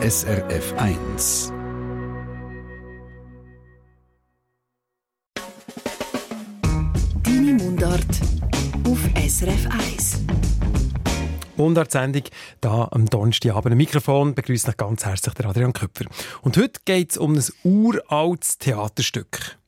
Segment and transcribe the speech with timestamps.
[0.00, 1.52] SRF 1.
[7.24, 8.04] Deine Mundart
[8.84, 10.22] auf SRF 1.
[11.56, 12.22] Mundart-Sendung
[12.62, 13.72] hier am Donnerstagabend.
[13.72, 16.04] Am Mikrofon begrüßt euch ganz herzlich der Adrian Köpfer.
[16.42, 19.58] Und heute geht es um ein uraltes Theaterstück.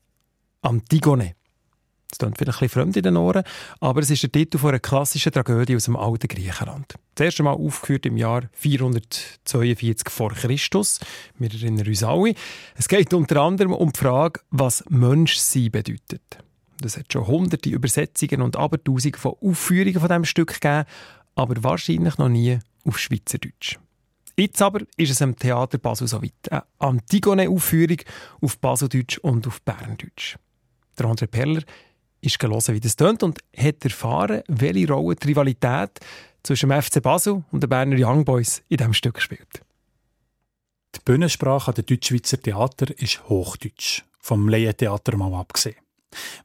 [0.62, 1.35] Antigone.
[2.11, 3.45] Das klingt vielleicht ein fremd in den Ohren,
[3.81, 6.95] aber es ist der Titel einer klassischen Tragödie aus dem alten Griechenland.
[7.15, 11.01] Das erste Mal aufgeführt im Jahr 442 vor Christus.
[11.39, 12.34] Wir erinnern uns alle.
[12.77, 16.39] Es geht unter anderem um die Frage, was Menschsein bedeutet.
[16.84, 20.84] Es hat schon hunderte Übersetzungen und Abertausende von Aufführungen von diesem Stück gegeben,
[21.34, 23.79] aber wahrscheinlich noch nie auf Schweizerdeutsch.
[24.37, 26.33] Jetzt aber ist es am Theater Basel so weit.
[26.51, 27.98] Eine Antigone-Aufführung
[28.41, 30.37] auf Baseldeutsch und auf Berndeutsch.
[30.98, 31.62] Der André Perler
[32.20, 36.01] ist gelesen, wie das tönt und hat erfahren, welche Rolle die Rivalität
[36.42, 39.62] zwischen dem FC Basel und den Berner Young Boys in diesem Stück spielt.
[40.95, 45.77] Die Bühnensprache an den Deutschschweizer Theater ist Hochdeutsch, vom Laientheater mal abgesehen.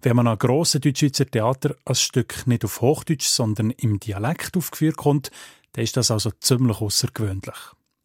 [0.02, 4.98] Wenn man an grossen Deutschschweizer Theater ein Stück nicht auf Hochdeutsch, sondern im Dialekt aufgeführt
[4.98, 5.32] kommt,
[5.72, 7.56] dann ist das also ziemlich außergewöhnlich.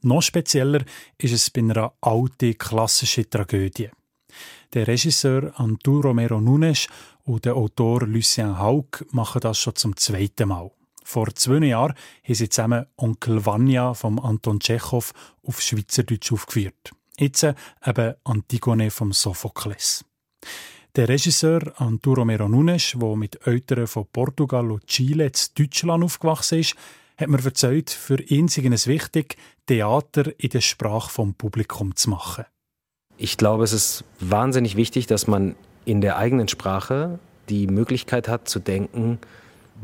[0.03, 0.83] Noch spezieller
[1.19, 3.91] ist es bei einer alten, klassischen Tragödie.
[4.75, 6.87] Der Regisseur Antu Romero Nunes
[7.25, 10.71] und der Autor Lucien Haug machen das schon zum zweiten Mal.
[11.05, 16.93] Vor zwei Jahren haben sie zusammen Onkel Vanya von Anton Tschechow auf Schweizerdeutsch aufgeführt.
[17.19, 20.05] Jetzt eben Antigone vom Sophokles.
[20.97, 26.61] Der Regisseur Arturo Romero Nunes, der mit Eltern von Portugal und Chile in Deutschland aufgewachsen
[26.61, 26.75] ist,
[27.17, 29.37] hat mir erzählt, für ihn sei es wichtig,
[29.67, 32.45] Theater in der Sprache vom Publikum zu machen.
[33.23, 35.55] Ich glaube, es ist wahnsinnig wichtig, dass man
[35.85, 37.19] in der eigenen Sprache
[37.51, 39.19] die Möglichkeit hat zu denken,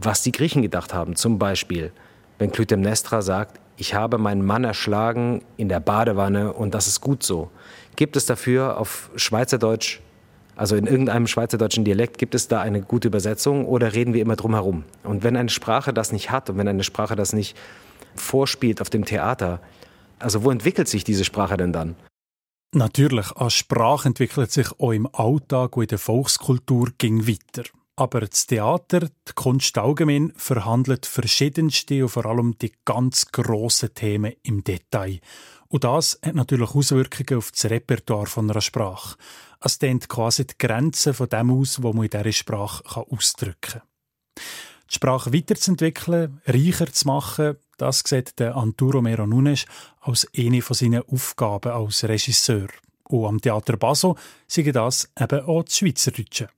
[0.01, 1.17] was die Griechen gedacht haben.
[1.17, 1.93] Zum Beispiel,
[2.39, 7.23] wenn Clytemnestra sagt, ich habe meinen Mann erschlagen in der Badewanne und das ist gut
[7.23, 7.51] so.
[7.95, 10.01] Gibt es dafür auf Schweizerdeutsch
[10.57, 14.37] also in irgendeinem schweizerdeutschen Dialekt gibt es da eine gute Übersetzung oder reden wir immer
[14.37, 14.85] drum herum?
[15.05, 17.55] Und wenn eine Sprache das nicht hat und wenn eine Sprache das nicht
[18.15, 19.61] vorspielt auf dem Theater,
[20.19, 21.97] also wo entwickelt sich diese Sprache denn dann?
[22.73, 27.65] Natürlich, eine Sprache entwickelt sich auch im Alltag und in der Volkskultur ging weiter.
[27.99, 34.35] Aber das Theater, die Kunst allgemein, verhandelt verschiedenste und vor allem die ganz grossen Themen
[34.43, 35.21] im Detail.
[35.69, 39.17] Und das hat natürlich Auswirkungen auf das Repertoire von einer Sprache.
[39.61, 43.83] Es dehnt quasi die Grenzen von dem aus, was man in dieser Sprache ausdrücken kann.
[44.91, 49.67] Die Sprache weiterzuentwickeln, reicher zu machen, das sieht der Anturo Mero Nunes
[50.01, 52.69] als eine von seinen Aufgaben als Regisseur.
[53.09, 54.15] Und am Theater Basel
[54.47, 56.49] sei das eben auch das Schweizerdeutsche.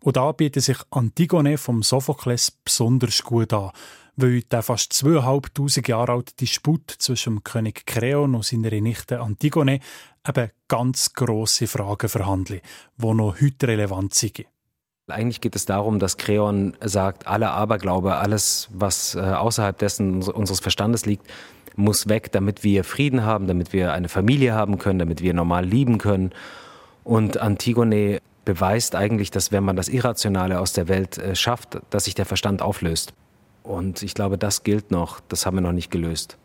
[0.00, 3.70] Und da bietet sich Antigone vom Sophokles besonders gut an,
[4.16, 9.80] weil der fast zweieinhalbtausend Jahre alte Disput zwischen dem König Kreon und seiner Nichte Antigone
[10.26, 12.60] eben ganz grosse Fragen verhandeln,
[12.96, 14.46] die noch heute relevant sind.
[15.08, 20.60] Eigentlich geht es darum, dass Kreon sagt, alle Aberglaube, alles, was äh, außerhalb dessen unseres
[20.60, 21.26] Verstandes liegt,
[21.76, 25.64] muss weg, damit wir Frieden haben, damit wir eine Familie haben können, damit wir normal
[25.64, 26.32] lieben können.
[27.04, 32.04] Und Antigone beweist eigentlich, dass wenn man das Irrationale aus der Welt äh, schafft, dass
[32.04, 33.12] sich der Verstand auflöst.
[33.62, 35.20] Und ich glaube, das gilt noch.
[35.28, 36.38] Das haben wir noch nicht gelöst.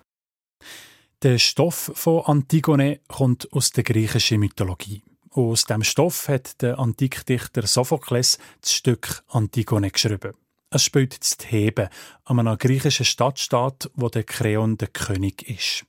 [1.24, 5.04] Der Stoff von Antigone kommt aus der griechischen Mythologie.
[5.36, 10.34] Aus dem Stoff hat der Antikdichter Sophokles das Stück Antigone geschrieben.
[10.70, 11.90] Es spielt zu Theben,
[12.24, 15.88] an einer griechischen Stadtstaat, wo der Kreon der König ist.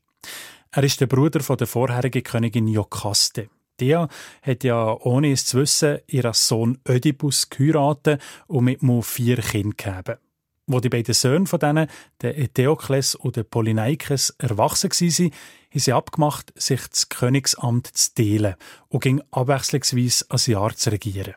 [0.71, 3.51] Er ist der Bruder von der vorherigen Königin Jokaste.
[3.81, 4.09] Der
[4.41, 9.77] hat ja, ohne es zu wissen, ihren Sohn Ödipus geheiratet und mit ihm vier Kinder
[9.77, 10.24] gegeben.
[10.67, 11.89] Wo die beiden Söhne von denen,
[12.23, 15.31] der Eteokles und der Polyneikes, erwachsen waren,
[15.71, 18.55] haben sie abgemacht, sich das Königsamt zu teilen
[18.89, 21.35] und ging abwechslungsweise ein Jahr zu regieren.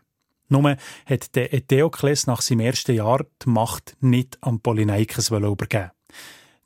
[0.49, 5.91] Nur hat der Eteokles nach seinem ersten Jahr die Macht nicht an Polyneikes übergeben.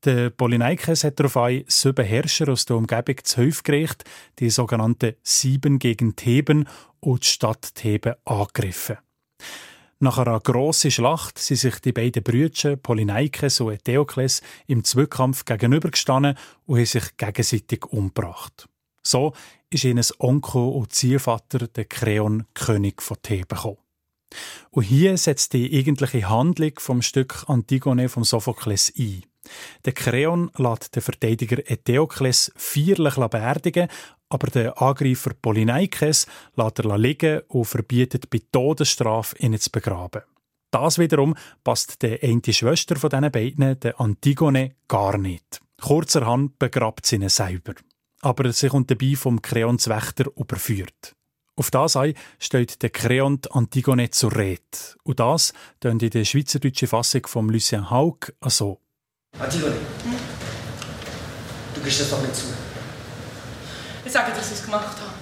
[0.03, 4.03] Der Polyneikes hat daraufhin sieben Herrscher aus der Umgebung zu Hilfe gerichtet,
[4.39, 6.67] die sogenannten Sieben gegen Theben
[6.99, 8.97] und die Stadt Theben angegriffen.
[10.03, 16.39] Nach einer grossen Schlacht sind sich die beiden Brüder Polyneikes und Theokles im Zweikampf gegenübergestanden
[16.65, 18.67] und haben sich gegenseitig umgebracht.
[19.05, 19.33] So
[19.69, 23.77] ist ihnen Onkel und Ziehvater der Kreon König von Theben gekommen.
[24.71, 29.21] Und hier setzt die eigentliche Handlung vom Stück Antigone vom Sophokles ein.
[29.85, 33.87] Der Kreon lässt den Verteidiger Eteokles feierlich beerdigen,
[34.29, 40.21] aber der Angreifer Polyneikes lässt er liegen und verbietet bei Todesstrafe ihn zu begraben.
[40.71, 45.61] Das wiederum passt der eine Schwester von diesen beiden, der Antigone, gar nicht.
[45.81, 47.73] Kurzerhand begrabt sie ihn selber.
[48.21, 51.15] aber sie kommt dabei vom Kreonswächter überführt.
[51.55, 54.61] Auf das ein steht der Kreon Antigone zur Rede.
[55.03, 58.79] Und das tönt in der schweizerdeutschen Fassung von Lucien Haug so.
[59.41, 59.75] Antigone,
[61.73, 62.43] du gibst das doch nicht zu.
[64.05, 65.13] Ich sage, dass ich es gemacht habe.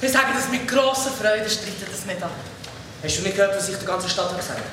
[0.00, 2.30] Ich sage das mit grosser Freude, streite das nicht an.
[3.02, 4.68] Hast du nicht gehört, was ich der ganzen Stadt gesagt habe?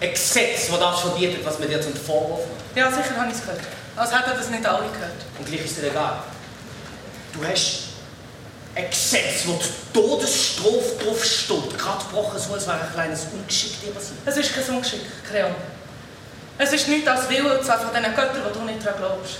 [0.00, 2.76] Ein Gesetz, das das verbietet, was man dir zum Vorwurf macht.
[2.76, 3.60] Ja, sicher habe ich es gehört.
[3.96, 5.24] Als hätten das nicht alle gehört.
[5.38, 6.22] Und gleich ist dir egal.
[7.32, 7.84] Du hast
[8.74, 13.80] ein Gesetz, wo die Todesstrafe drauf steht, gerade gebrochen, so als wäre ein kleines Ungeschick
[13.80, 14.18] dir passiert.
[14.26, 15.54] Es ist kein Ungeschick, Creon.
[16.56, 19.36] Es ist nichts als Wille von diesen Göttern, die du nicht daran glaubst.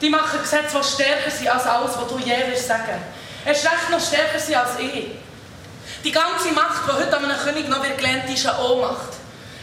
[0.00, 3.02] Die machen Gesetze, die stärker sind als alles, was du je wirst sagen.
[3.44, 5.10] Erst recht noch stärker sind als ich.
[6.04, 9.14] Die ganze Macht, die heute an einem König noch wird gelernt, ist eine Ohnmacht.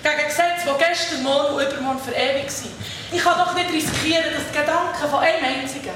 [0.03, 2.71] Gegen Gesetze, die gestern, morgen und übermorgen für ewig sind.
[3.11, 5.93] Ich kann doch nicht riskieren, dass die Gedanken von einem einzigen,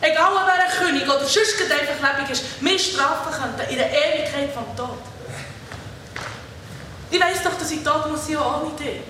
[0.00, 3.90] egal ob er ein König oder sonst einfach lebig ist, mich strafen könnten in der
[3.90, 4.98] Ewigkeit vom Tod.
[7.10, 9.00] Ich weiss doch, dass ich tot muss sein, ohne dich.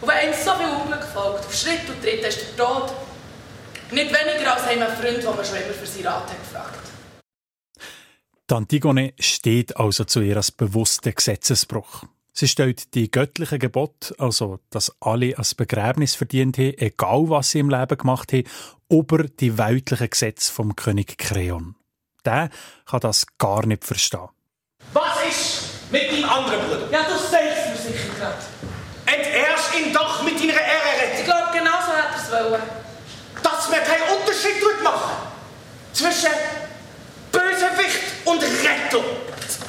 [0.00, 2.92] Und wenn einem so viel Unglück folgt, auf Schritt und Tritt, ist der Tod
[3.90, 6.90] nicht weniger als einem Freund, den man schon immer für seinen Rat hat gefragt.
[8.50, 12.04] Die Antigone steht also zu ihr als bewusster Gesetzesbruch.
[12.32, 17.58] Sie stellt die göttlichen Gebote, also dass alle als Begräbnis verdient haben, egal was sie
[17.58, 18.44] im Leben gemacht haben,
[18.88, 21.76] über die weltlichen Gesetze vom König Kreon.
[22.24, 22.50] Der
[22.86, 24.28] kann das gar nicht verstehen.
[24.92, 26.90] Was ist mit deinem anderen Bruder?
[26.90, 28.38] Ja, du sagst mir sicher gerade.
[29.06, 31.18] Entehrst ihn doch mit deiner Ehre.
[31.18, 32.62] Ich glaube, genau so hätte er es wollen.
[33.42, 34.10] Dass wir keinen
[34.80, 35.16] Unterschied machen
[35.92, 36.30] zwischen
[37.32, 39.04] Bösewicht und Rettung,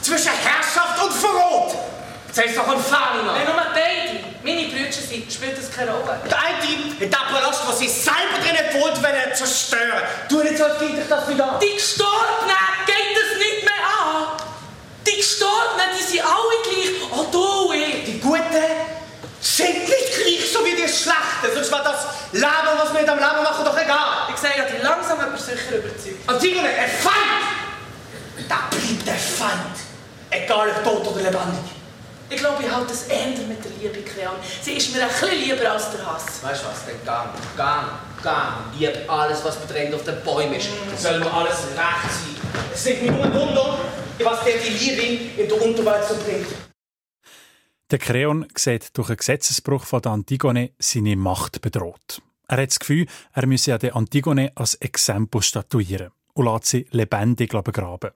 [0.02, 1.76] zwischen Herrschaft und Verrat.
[2.34, 3.36] Das heißt doch ein Fahrer.
[3.36, 6.20] Wenn nur beide meine Brüder sind, spielt das keine Rolle.
[6.30, 10.02] Der eine hat den Palast, den sie selber drinnen wohnt, wenn er zerstören.
[10.30, 11.60] Tu nicht so, als geht dich das wieder an.
[11.60, 12.56] Die Gestorbenen
[12.86, 14.38] geht das nicht mehr an.
[15.06, 17.12] Die Gestorbenen, die sind alle gleich.
[17.12, 18.06] Auch du und ich.
[18.06, 18.92] Die Guten
[19.42, 21.54] sind nicht gleich so wie die Schlechten.
[21.54, 23.66] Sonst war das Leben, was wir in diesem Leben machen,
[24.44, 24.68] egal.
[24.68, 26.28] Ich die langsam aber sicher überzeugt.
[26.28, 27.62] Antigone, ein Feind!
[28.48, 29.78] Da bleibt der Feind.
[30.30, 31.82] Egal ob tot oder lebendig.
[32.30, 34.36] Ich glaube, ich halte es ändern mit der Liebe, Creon.
[34.62, 36.42] Sie ist mir ein bisschen lieber als der Hass.
[36.42, 36.86] Weißt du was?
[36.86, 37.88] Dann gang, gang,
[38.24, 38.80] gang.
[38.80, 40.70] Lieb alles, was bedrängt auf den Bäumen ist.
[40.70, 40.96] Mm.
[40.96, 42.36] Soll mir alles recht sein.
[42.74, 43.80] Es ist mir nur ein Wunder,
[44.24, 46.48] was der die Liebe in der Unterwelt so bringt.
[47.92, 52.22] Der Kreon sieht durch einen Gesetzesbruch von der Antigone seine Macht bedroht.
[52.52, 57.52] Er hat das Gefühl, er müsse der Antigone als Exempel statuieren und lässt sie lebendig
[57.52, 58.12] begraben.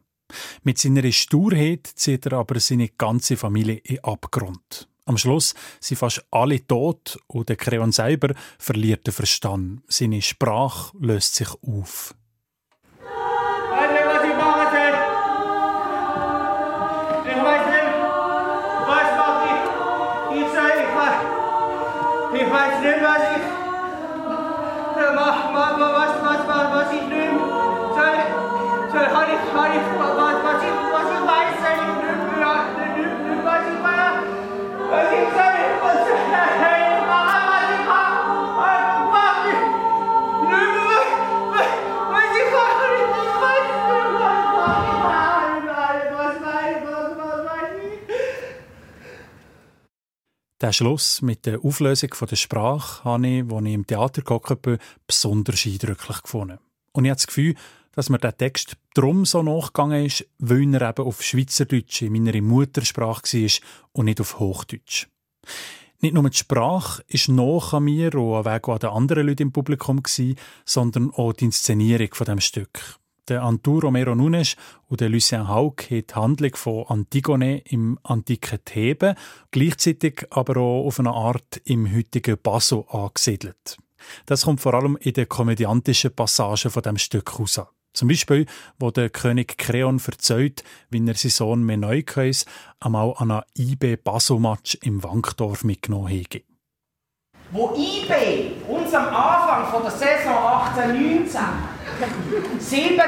[0.63, 4.89] Mit seiner Sturheit zieht er aber seine ganze Familie in Abgrund.
[5.05, 9.83] Am Schluss sind fast alle tot und der Kreon selber verliert den Verstand.
[9.87, 12.13] Seine Sprache löst sich auf.
[22.33, 23.44] Ich weiß nicht, was ich.
[35.12, 35.44] Ich soll,
[50.66, 54.80] Der Schluss mit der Auflösung der Sprache habe ich, als ich im Theater gehockt bin,
[55.06, 56.57] besonders eindrücklich gefunden.
[56.92, 57.54] Und ich habe das Gefühl,
[57.92, 62.42] dass mir der Text drum so nachgegangen ist, weil er eben auf Schweizerdeutsch in meiner
[62.42, 63.50] Muttersprache war
[63.92, 65.06] und nicht auf Hochdeutsch.
[66.02, 69.52] Nicht nur die Sprache ist noch an mir und an Weg den anderen Leuten im
[69.52, 70.02] Publikum
[70.66, 72.98] sondern auch die Inszenierung von dem Stück.
[73.27, 74.55] Der Arturo Mero Nunes
[74.87, 79.15] und der Lucien Haug haben die Handlung von Antigone im antiken Theben,
[79.49, 83.77] gleichzeitig aber auch auf eine Art im heutigen Basso angesiedelt.
[84.27, 87.59] Das kommt vor allem in den komödiantischen Passagen von dem Stück raus.
[87.94, 88.45] Zum Beispiel,
[88.77, 92.45] wo der König Kreon erzählt, wie er seinen Sohn Meneukeus
[92.79, 96.44] einmal an einem IB-Basso-Match im Wankdorf mitgenommen hätte.
[97.49, 101.74] Wo IB uns am Anfang von der Saison 18-19
[102.59, 102.99] 7-1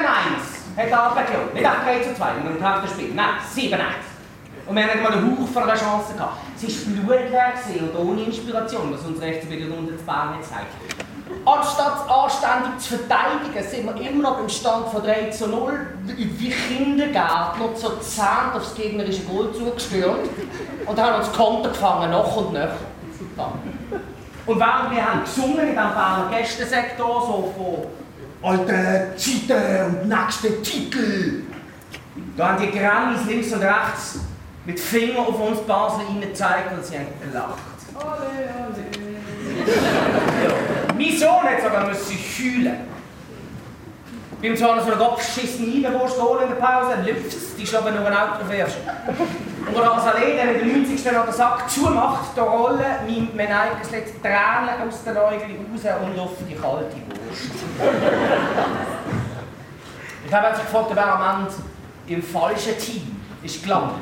[0.77, 1.53] hat runtergelassen.
[1.53, 3.13] Nicht 3 zu 2, wenn wir im Spiel.
[3.13, 3.77] Nein, 7-1.
[4.67, 6.37] Und wir hatten nicht mal einen Hauch von einer Chance gehabt.
[6.61, 7.53] Es war blutleer
[7.83, 10.67] und ohne Inspiration, was unser FC Berlin unter zu Bern hat gezeigt.
[11.45, 16.49] Anstatt anständig zu verteidigen, sind wir immer noch beim Stand von 3 zu 0, wie
[16.49, 20.29] Kindergärtner so zahnt aufs gegnerische Goal zugestürmt
[20.85, 22.69] und haben uns Konter gefangen, noch und noch.
[24.45, 27.87] Und während wir haben gesungen in diesem Berner Gästensektor, so von
[28.41, 31.43] alten Zeiten und nächsten Titel,
[32.35, 34.19] da haben die Grannies links und rechts
[34.65, 37.57] mit Finger auf uns Basel gezeigt und sie haben gelacht.
[37.95, 38.85] Alle, alle.
[40.43, 40.93] ja.
[40.95, 42.77] Mein Sohn hat sogar müssen heulen.
[44.41, 48.05] Beim zwar so eine abgeschissene Einwurst holen in der Pause, lüpft die ist aber nur
[48.05, 48.77] ein Auto fährst.
[49.67, 51.11] Und wo Asalé, der mit dem 90.
[51.11, 56.19] noch den Sack zumacht, da rollen mein Meneikes jetzt Tränen aus den Augen raus und
[56.19, 57.51] auf die kalte Wurst.
[60.25, 61.53] ich habe mich gefragt, wer am Ende
[62.07, 63.95] im falschen Team ist gelandet.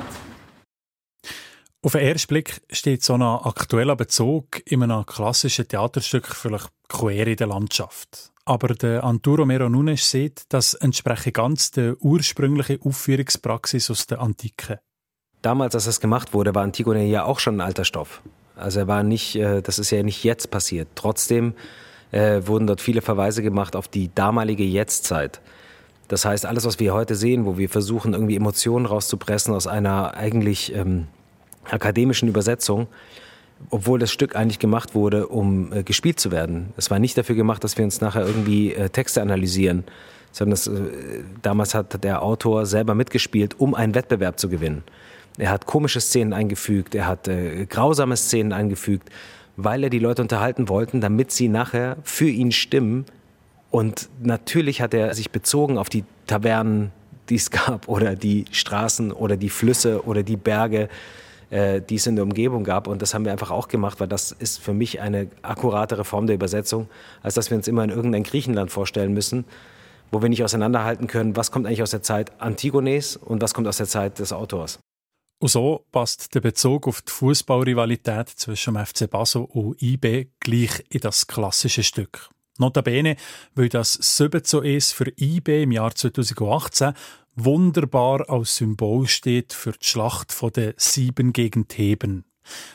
[1.81, 7.27] Auf den ersten Blick steht so ein aktueller Bezug in einem klassischen Theaterstück vielleicht quer
[7.27, 8.31] in der Landschaft.
[8.45, 14.79] Aber der Arturo Mero Nunes sieht, das entspreche ganz der ursprünglichen Aufführungspraxis aus der Antike.
[15.45, 18.23] Damals, als das gemacht wurde, war Antigone ja auch schon ein alter Stoff.
[18.55, 20.87] Also er war nicht, äh, das ist ja nicht jetzt passiert.
[20.95, 21.53] Trotzdem
[22.11, 25.41] äh, wurden dort viele Verweise gemacht auf die damalige Jetztzeit.
[26.07, 30.15] Das heißt, alles, was wir heute sehen, wo wir versuchen, irgendwie Emotionen rauszupressen aus einer
[30.15, 31.05] eigentlich ähm,
[31.69, 32.87] akademischen Übersetzung,
[33.69, 36.73] obwohl das Stück eigentlich gemacht wurde, um äh, gespielt zu werden.
[36.75, 39.83] Es war nicht dafür gemacht, dass wir uns nachher irgendwie äh, Texte analysieren,
[40.31, 44.83] sondern das, äh, damals hat der Autor selber mitgespielt, um einen Wettbewerb zu gewinnen.
[45.37, 49.09] Er hat komische Szenen eingefügt, er hat äh, grausame Szenen eingefügt,
[49.57, 53.05] weil er die Leute unterhalten wollte, damit sie nachher für ihn stimmen,
[53.75, 56.93] und natürlich hat er sich bezogen auf die Tavernen,
[57.27, 60.87] die es gab, oder die Straßen oder die Flüsse oder die Berge,
[61.49, 62.87] äh, die es in der Umgebung gab.
[62.87, 66.25] Und das haben wir einfach auch gemacht, weil das ist für mich eine akkuratere Form
[66.25, 66.87] der Übersetzung,
[67.21, 69.43] als dass wir uns immer in irgendein Griechenland vorstellen müssen,
[70.09, 73.67] wo wir nicht auseinanderhalten können, was kommt eigentlich aus der Zeit Antigones und was kommt
[73.67, 74.79] aus der Zeit des Autors.
[75.39, 80.83] Und so passt der Bezug auf die Fußballrivalität zwischen dem FC Basel und IB gleich
[80.89, 82.29] in das klassische Stück.
[82.57, 83.17] Notabene,
[83.53, 86.93] weil das 7 zu 1 für IB im Jahr 2018
[87.35, 92.23] wunderbar als Symbol steht für die Schlacht der Sieben gegen Theben.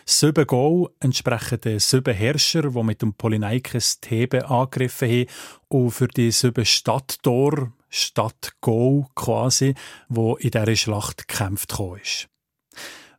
[0.05, 5.27] Sieben Goal entsprechen den sieben Herrscher, die mit dem Polyneikes Theben angegriffen haben,
[5.69, 9.75] und für die sieben Stadttor, Stadt Goal quasi,
[10.09, 12.29] wo in dieser Schlacht gekämpft ist.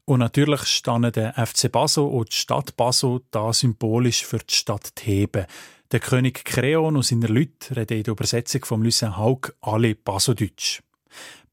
[0.05, 4.95] Und natürlich standen der FC Basel und die Stadt Basel da symbolisch für die Stadt
[4.95, 5.45] Theben.
[5.91, 10.81] Der König Kreon und seine Leute reden in der Übersetzung von Lucien Haug alle Basodeutsch.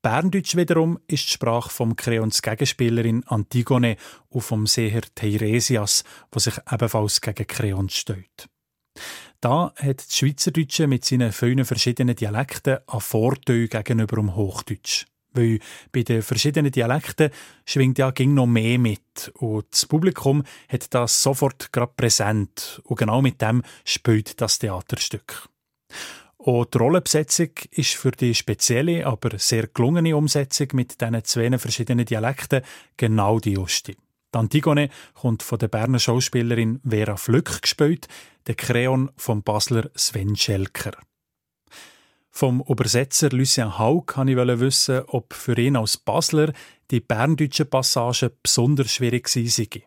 [0.00, 3.97] Berndeutsch wiederum ist die Sprache vom Kreons Gegenspielerin Antigone
[4.28, 8.49] und vom Seher Teiresias, der sich ebenfalls gegen Kreon steht.
[9.40, 15.07] Da hat das Schweizerdeutsche mit seinen vielen verschiedenen Dialekten ein Vorteil gegenüber dem Hochdeutsch
[15.38, 15.59] weil
[15.92, 17.30] bei den verschiedenen Dialekten
[17.64, 22.99] schwingt ja ging noch mehr mit und das Publikum hat das sofort gerade präsent und
[22.99, 25.49] genau mit dem spielt das Theaterstück.
[26.38, 32.07] Und die Rollenbesetzung ist für die spezielle, aber sehr gelungene Umsetzung mit diesen zwei verschiedenen
[32.07, 32.62] Dialekten
[32.97, 33.97] genau die Juste.
[34.35, 38.07] Die Antigone kommt von der Berner Schauspielerin Vera Flück gespielt,
[38.47, 40.92] der Kreon vom Basler Sven Schelker.
[42.38, 46.52] Vom Übersetzer Lucien Haug kann ich wissen, ob für ihn als Basler
[46.88, 49.83] die berndeutschen Passagen besonders schwierig waren.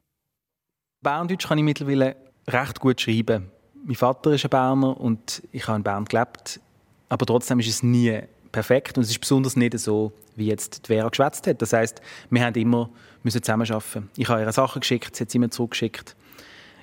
[1.01, 2.17] Berndeutsch kann ich mittlerweile
[2.50, 3.50] recht gut schreiben.
[3.86, 6.60] Mein Vater ist ein Berner und ich habe in Bern gelebt.
[7.08, 10.93] Aber trotzdem ist es nie perfekt und es ist besonders nicht so, wie jetzt die
[10.93, 11.62] Vera geschwätzt hat.
[11.62, 12.89] Das heißt, wir haben immer
[13.25, 14.10] zusammenarbeiten.
[14.17, 16.17] Ich habe ihr Sachen geschickt, sie hat sie mir zurückgeschickt.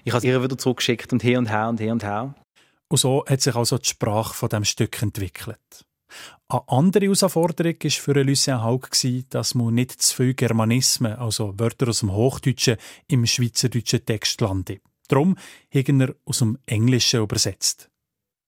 [0.04, 2.34] Ich habe sie ihr wieder zurückgeschickt und her und her und her und her.
[2.88, 5.84] Und so hat sich also die Sprache von dem Stück entwickelt.
[6.48, 8.88] Eine andere Herausforderung war für Lucien Haug,
[9.28, 12.78] dass man nicht zu viel Germanismen, also Wörter aus dem Hochdeutschen,
[13.08, 14.80] im schweizerdeutschen Text lande.
[15.08, 15.36] Darum
[15.74, 17.90] haben er aus dem Englischen übersetzt.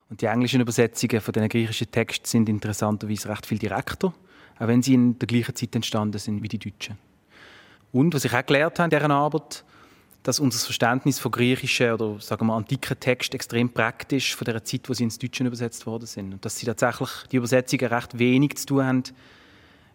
[0.09, 4.13] Und die englischen Übersetzungen von den griechischen Texten sind interessanterweise recht viel direkter,
[4.59, 6.99] auch wenn sie in der gleichen Zeit entstanden sind wie die deutschen.
[7.93, 9.65] Und was ich auch gelernt habe in dieser Arbeit,
[10.23, 14.89] dass unser Verständnis von griechischen oder sagen wir antiken Texten extrem praktisch von der Zeit,
[14.89, 16.33] wo sie ins Deutsche übersetzt worden sind.
[16.33, 19.03] Und dass sie tatsächlich die Übersetzungen recht wenig zu tun haben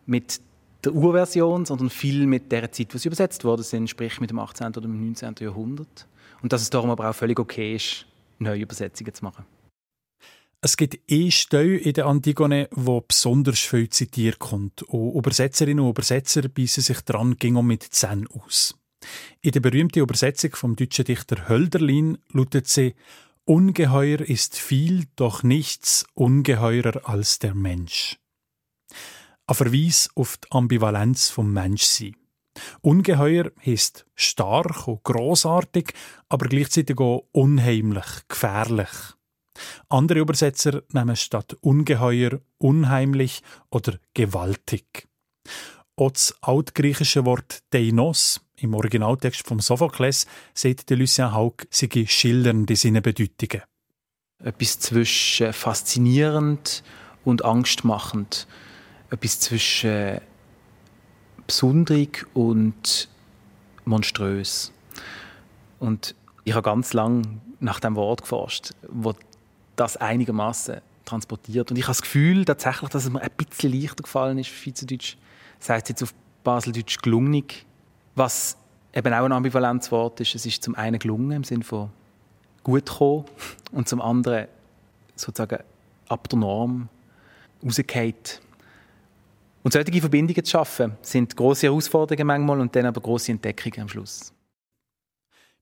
[0.06, 0.40] mit
[0.84, 4.40] der Urversion, sondern viel mit der Zeit, wo sie übersetzt worden sind, sprich mit dem
[4.40, 4.68] 18.
[4.68, 5.36] oder dem 19.
[5.40, 6.08] Jahrhundert.
[6.42, 8.06] Und dass es darum aber auch völlig okay ist,
[8.40, 9.46] neue Übersetzungen zu machen.
[10.62, 14.82] Es gibt eine Stelle in der Antigone, wo besonders viel zitiert kommt.
[14.84, 18.76] Und Übersetzerinnen und Übersetzer beißen sich dran, ging um mit Zen aus.
[19.42, 22.96] In der berühmten Übersetzung vom deutschen Dichter Hölderlin lautet sie
[23.48, 28.18] Ungeheuer ist viel, doch nichts ungeheurer als der Mensch.
[29.46, 32.16] Ein Verweis auf die Ambivalenz vom Menschsein.
[32.82, 35.94] Ungeheuer heisst stark und grossartig,
[36.30, 38.90] aber gleichzeitig auch unheimlich, gefährlich.
[39.90, 45.08] Andere Übersetzer nehmen statt ungeheuer unheimlich oder gewaltig.
[45.96, 53.02] Auch das altgriechische Wort Deinos im Originaltext vom Sophokles sagt Lucien Haug, sei schildernde seine
[53.02, 53.64] Bedeutungen.
[54.44, 56.84] Etwas zwischen faszinierend
[57.24, 58.48] und angstmachend.
[59.10, 60.20] Etwas zwischen
[61.48, 63.10] besonderig und
[63.86, 64.72] monströs.
[65.80, 67.24] Und ich habe ganz lange
[67.60, 69.14] nach dem Wort geforscht, wo
[69.76, 71.72] das einigermaßen transportiert.
[71.72, 75.18] Und ich habe das Gefühl tatsächlich, dass es mir ein bisschen leichter gefallen ist, Schweizerdeutsch.
[75.60, 77.66] Das heißt jetzt auf Baseldeutsch gelungig,
[78.16, 78.58] was
[78.94, 80.36] eben auch ein ambivalentes Wort ist.
[80.36, 81.90] Es ist zum einen gelungen im Sinne von
[82.64, 83.26] gut gekommen
[83.72, 84.48] und zum anderen
[85.16, 85.64] sozusagen
[86.08, 86.90] ab der Norm
[87.64, 88.16] rausgefallen.
[89.64, 93.90] Und solche Verbindungen zu schaffen, sind große Herausforderungen manchmal und dann aber große Entdeckungen am
[93.90, 94.32] Schluss.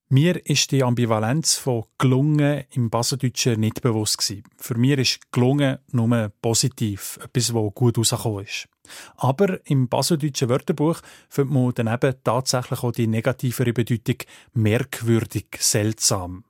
[0.10, 4.43] Mir ist die Ambivalenz von gelungen im Baseldeutschen nicht bewusst gewesen.
[4.57, 8.67] Für mich ist gelungen nur positiv, etwas, was gut rausgekommen ist.
[9.16, 14.18] Aber im baseldeutschen Wörterbuch findet man dann eben tatsächlich auch die negativere Bedeutung
[14.54, 16.44] merkwürdig, seltsam.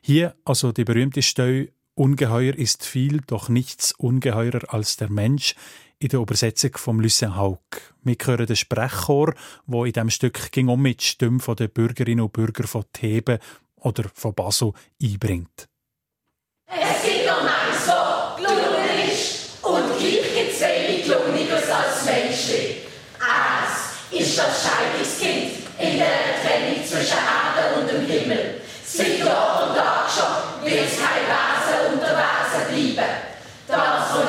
[0.00, 5.54] Hier also die berühmte Stelle Ungeheuer ist viel, doch nichts ungeheurer als der Mensch
[5.98, 7.60] in der Übersetzung von Lucien Haug.
[8.02, 9.34] Wir hören den Sprechchor,
[9.66, 13.38] wo in diesem Stück ging um mit Stimmen der Bürgerinnen und Bürger von Theben
[13.76, 15.68] oder von Basel einbringt.
[24.36, 28.60] Es ist das Scheidungskind in der Trennung zwischen Erde und dem Himmel.
[28.84, 33.12] Seit Jahr und Tag schon es kein Wesen unter Wesen bleiben.
[33.66, 34.26] Das von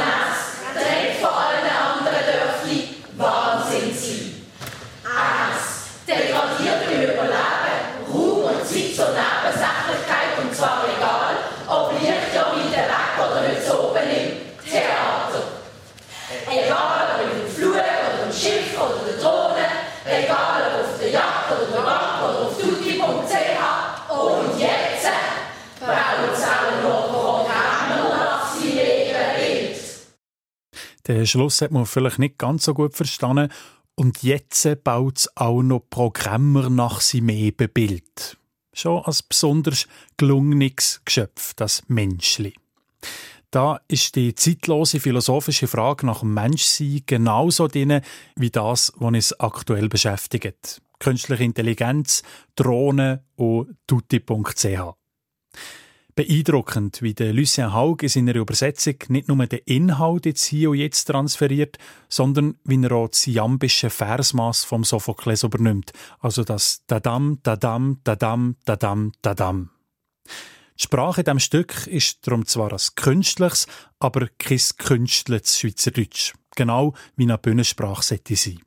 [31.07, 33.49] Den Schluss hat man vielleicht nicht ganz so gut verstanden.
[33.95, 38.37] Und jetzt baut es auch noch Programmer nach seinem Ebenbild.
[38.73, 42.53] Schon als besonders gelungenes Geschöpf, das Menschli.
[43.49, 48.01] Da ist die zeitlose philosophische Frage nach dem Menschsein genauso drin
[48.35, 50.81] wie das, was uns aktuell beschäftigt.
[50.99, 52.23] Künstliche Intelligenz,
[52.55, 54.93] Drohnen und tutti.ch.
[56.17, 60.77] Beeindruckend, wie der Lucien Haug in seiner Übersetzung nicht nur den Inhalt jetzt hier und
[60.77, 61.77] jetzt transferiert,
[62.09, 65.93] sondern wie er auch das jambische Versmaß vom Sophokles übernimmt.
[66.19, 69.69] Also das Dadam, Dadam, Dadam, Dadam, Dadam.
[70.25, 73.67] Die Sprache in diesem Stück ist darum zwar ein künstliches,
[73.99, 76.33] aber kein künstliches Schweizerdeutsch.
[76.55, 78.66] Genau wie eine Bühnensprache sollte sein.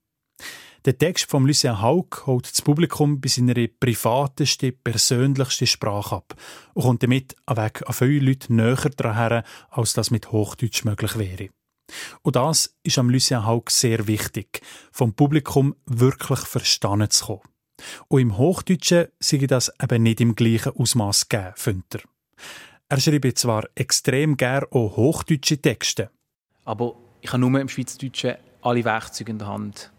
[0.86, 6.34] Der Text von Lucien Haug holt das Publikum bei seiner privatesten, persönlichsten Sprache ab
[6.72, 11.18] und kommt damit an Weg an viele Leute näher daran als das mit Hochdeutsch möglich
[11.18, 11.50] wäre.
[12.22, 17.42] Und das ist am Lucien Haug sehr wichtig, vom Publikum wirklich verstanden zu kommen.
[18.08, 22.00] Und im Hochdeutschen sei das eben nicht im gleichen Ausmaß gegeben, findet er.
[22.88, 26.10] Er schreibt zwar extrem gern auch hochdeutsche Texte.
[26.64, 29.92] Aber ich habe nur im Schweizerdeutschen alle Werkzeuge in der Hand.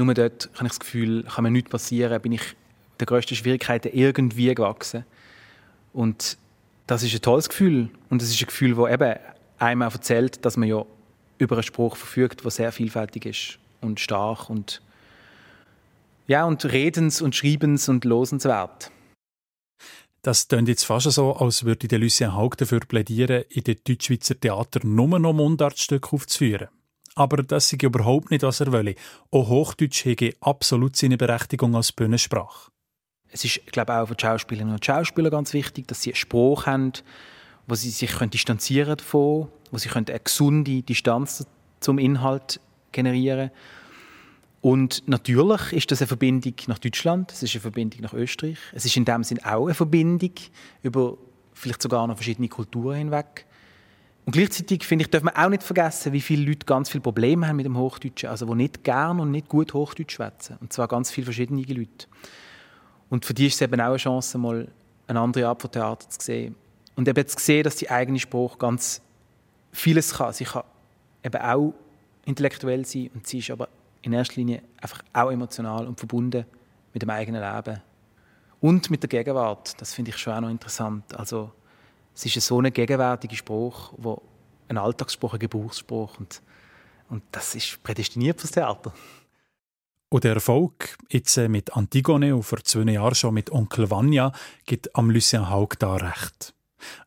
[0.00, 2.40] Nur dort habe ich das Gefühl, kann mir nichts passieren, bin ich
[2.98, 5.04] der grössten Schwierigkeiten irgendwie gewachsen.
[5.92, 6.38] Und
[6.86, 7.90] das ist ein tolles Gefühl.
[8.08, 9.18] Und es ist ein Gefühl, das eben
[9.58, 10.86] einem auch erzählt, dass man ja
[11.36, 14.80] über einen Spruch verfügt, der sehr vielfältig ist und stark und
[16.26, 18.90] ja, und redens- und schreibens- und losenswert.
[20.22, 24.40] Das klingt jetzt fast so, als würde der Lucien Haug dafür plädieren, in den Deutschschweizer
[24.40, 26.68] Theater nur noch Mundartstücke aufzuführen.
[27.14, 28.94] Aber das ist überhaupt nicht, was er will.
[29.30, 32.70] Auch Hochdeutsch hätte absolut seine Berechtigung als Bühnensprache.
[33.32, 36.16] Es ist, glaube ich, auch für die Schauspielerinnen und Schauspieler ganz wichtig, dass sie einen
[36.16, 36.92] Spruch haben,
[37.66, 41.46] wo sie sich können distanzieren davon, wo sie können eine gesunde Distanz
[41.80, 42.60] zum Inhalt
[42.92, 43.50] generieren
[44.60, 48.84] und natürlich ist das eine Verbindung nach Deutschland, es ist eine Verbindung nach Österreich, es
[48.84, 50.32] ist in dem Sinn auch eine Verbindung
[50.82, 51.16] über
[51.54, 53.46] vielleicht sogar noch verschiedene Kulturen hinweg.
[54.26, 57.48] Und gleichzeitig finde ich, darf man auch nicht vergessen, wie viele Leute ganz viele Probleme
[57.48, 60.58] haben mit dem Hochdeutschen, also die nicht gern und nicht gut Hochdeutsch schwätzen.
[60.60, 62.06] Und zwar ganz viele verschiedene Leute.
[63.08, 64.68] Und für die ist es eben auch eine Chance, mal
[65.06, 66.54] eine andere Art von Theater zu sehen.
[66.94, 69.00] Und eben zu sehen, dass die eigene Sprache ganz
[69.72, 70.32] vieles kann.
[70.32, 70.64] Sie kann
[71.24, 71.74] eben auch
[72.24, 73.68] intellektuell sein und sie ist aber
[74.02, 76.44] in erster Linie einfach auch emotional und verbunden
[76.92, 77.80] mit dem eigenen Leben.
[78.60, 81.14] Und mit der Gegenwart, das finde ich schon auch noch interessant.
[81.16, 81.50] Also,
[82.14, 84.22] es ist so ein gegenwärtiger Spruch, wo
[84.68, 86.42] ein Alltagsspruch, ein Gebrauchsspruch und,
[87.08, 88.92] und das ist prädestiniert fürs Theater.
[90.12, 94.32] Und der Erfolg jetzt äh, mit Antigone und vor zwei Jahren schon mit Onkel Vanya
[94.66, 96.52] gibt am Lucien Haug da recht.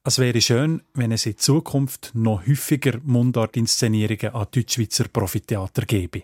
[0.04, 6.24] Es wäre schön, wenn es in Zukunft noch häufiger Mundart-Inszenierungen an Deutschschweizer Profitheater gäbe.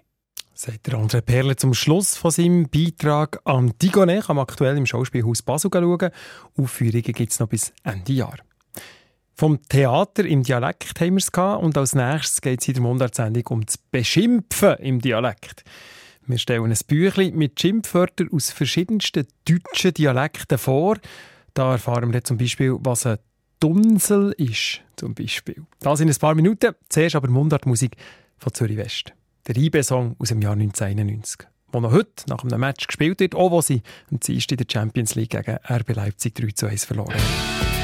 [0.53, 4.21] Sagt der André Perle zum Schluss von seinem Beitrag an Digone.
[4.21, 6.11] Kann man aktuell im Schauspielhaus Basel schauen.
[6.57, 8.37] Aufführungen gibt es noch bis Ende Jahr.
[9.39, 11.30] Vom Theater im Dialekt haben wir es
[11.63, 15.63] und als nächstes geht es in der Mundartsendung um das Beschimpfen im Dialekt.
[16.28, 20.97] Wir stellen ein Büchlein mit Schimpfwörtern aus verschiedensten deutschen Dialekten vor.
[21.54, 23.17] Da erfahren wir zum Beispiel, was ein
[23.62, 24.82] Dunsel ist.
[24.97, 25.65] Zum Beispiel.
[25.80, 26.75] Das in ein paar Minuten.
[26.89, 27.95] Zuerst aber Mundartmusik
[28.39, 29.13] von Zürich West.
[29.47, 33.52] Der IB-Song aus dem Jahr 1991 der noch heute nach einem Match gespielt wird, auch
[33.52, 37.13] wo sie am Dienstag in der Champions League gegen RB Leipzig 3 zu 1 verloren
[37.13, 37.78] haben.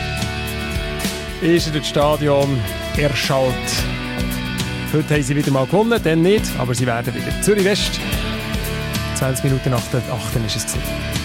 [1.46, 2.60] Ist in das Stadion
[2.98, 3.54] erschallt.
[4.92, 7.40] Heute haben sie wieder mal gewonnen, dann nicht, aber sie werden wieder.
[7.44, 8.00] Zürich West,
[9.14, 10.44] 20 Minuten nach der 8.
[10.44, 10.74] ist es.
[10.74, 11.25] Gewesen.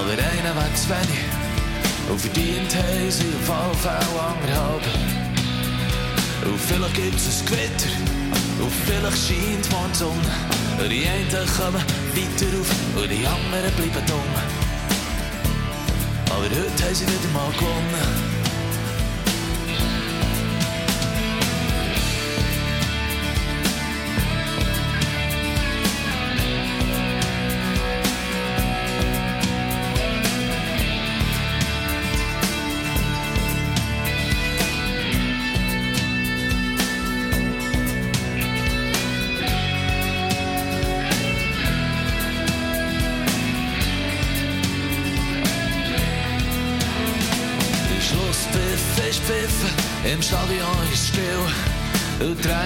[0.00, 1.10] Aber een en wat van
[2.12, 4.86] Over die en thuis in geval van langer hoop
[6.44, 7.90] Hoeveel ik iets is kwitter
[8.58, 10.20] Hoeveel ik schijnt van zon
[10.88, 11.84] Die einen kommen
[12.14, 14.34] weiter auf und die anderen bleiben dumm.
[16.30, 18.29] Aber heute haben sie wieder mal gewonnen.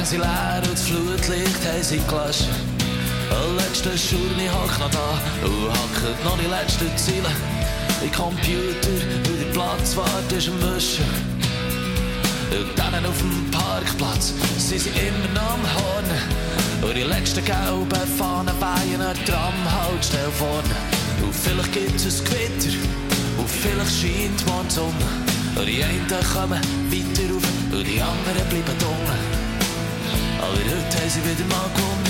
[0.04, 2.48] Ränge sind leer und das Flutlicht haben sie gelassen.
[3.30, 7.30] Der letzte Schurni hockt noch da und hackt noch die letzten Ziele.
[8.02, 11.04] Die Computer und die Platzwarte ist am Wischen.
[12.50, 16.04] Und dann auf dem Parkplatz sind sie immer noch am Horn.
[16.82, 20.76] Und die letzten gelben Fahnen weihen an Tramhaltestelle vorne.
[21.22, 22.76] Und vielleicht gibt es ein Gewitter
[23.38, 25.08] und vielleicht scheint morgen die Sonne.
[25.56, 29.43] Und die einen kommen weiter rauf und die anderen bleiben unten.
[30.44, 32.03] Aber heute haben sie wieder mal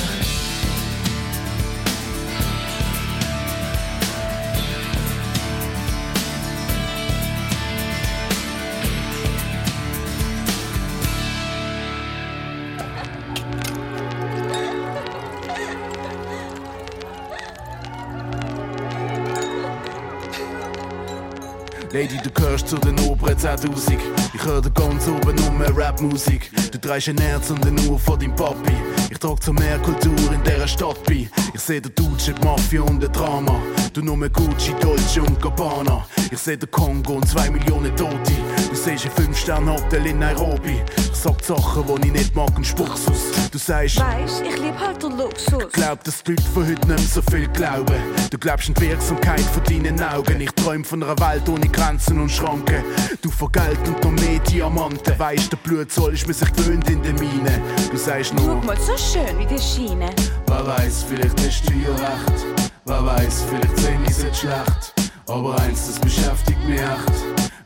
[21.95, 23.97] Lady, du gehörst zu den oberen 10.000.
[24.35, 26.51] Ich höre ganz oben um Rapmusik.
[26.73, 28.73] Du trägst ein Herz und eine Uhr von deinem Papi.
[29.15, 31.29] Ich trage zur Mehrkultur in dieser Stadt bei.
[31.55, 33.55] Ich seh den Duce, die Mafia und den Drama.
[33.93, 36.05] Du nur Gucci, Dolce und Gabbana.
[36.33, 38.33] Ich seh den Kongo und zwei Millionen Tote.
[38.69, 40.83] Du siehst ein 5-Sterne-Hotel in Nairobi.
[40.97, 43.51] Ich sag Sachen, die ich nicht mag und spuck's aus.
[43.53, 45.73] Du sagst, Weisst, ich lieb halt den Luxus.
[45.73, 47.95] Glaub, dass die Leute von heute nicht mehr so viel glauben.
[48.31, 50.41] Du glaubst an die Wirksamkeit von deinen Augen.
[50.41, 52.83] Ich träum von einer Welt ohne Grenzen und Schranken.
[53.23, 55.17] Du von Geld und noch mehr Diamanten.
[55.21, 57.63] Weisst, der Blutzoll ist mir sich gewöhnt in der Mine.
[57.93, 60.11] Du sagst nur, Schau mal, so schön wie die Schiene.
[60.47, 62.47] wer weiß, vielleicht hast du ja recht.
[62.85, 64.95] Wer weiß, vielleicht sehen ich es schlecht.
[65.27, 67.13] Aber eins, das beschäftigt mich echt.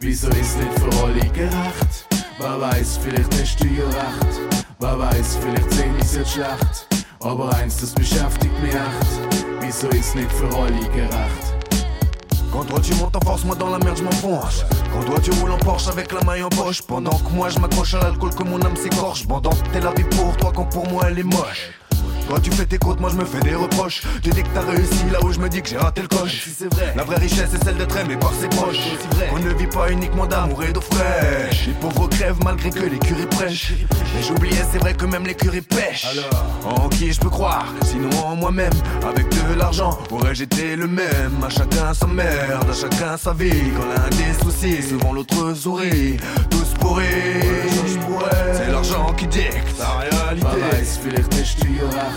[0.00, 2.06] Wieso ist nicht für alle gerecht?
[2.38, 4.40] Wer weiß, vielleicht hast du ja recht.
[4.78, 6.86] Wer weiß, vielleicht sehen ich es schlecht.
[7.20, 9.40] Aber eins, das beschäftigt mich echt.
[9.60, 11.57] Wieso ist nicht für alle gerecht?
[12.58, 15.30] Quand toi tu montes en force, moi dans la merde je m'enfonce Quand toi tu
[15.30, 16.82] roules en Porsche avec la maille en poche.
[16.82, 19.28] Pendant que moi je m'accroche à l'alcool que mon âme s'écorche.
[19.28, 21.77] Pendant que t'es la vie pour toi quand pour moi elle est moche
[22.28, 24.02] Toi tu fais tes côtes, moi je me fais des reproches.
[24.22, 26.42] Tu dis que t'as réussi là où je me dis que j'ai raté le coche.
[26.44, 28.76] Si c'est vrai, La vraie richesse c'est celle d'être aimé par ses proches.
[29.12, 29.30] vrai.
[29.32, 31.66] On ne vit pas uniquement d'amour et d'eau fraîche.
[31.68, 33.72] Les pauvres crèvent malgré que les curés prêchent.
[34.14, 36.06] Mais j'oubliais c'est vrai que même les curés pêchent.
[36.12, 38.72] Alors En qui je peux croire, sinon en moi-même?
[39.08, 41.42] Avec de l'argent, aurais-je été le même?
[41.42, 43.72] À chacun sa merde, à chacun sa vie.
[43.74, 46.18] Quand l'un des soucis, souvent l'autre sourit.
[46.50, 47.06] Tous pourris,
[48.52, 50.18] c'est l'argent qui dicte la réalité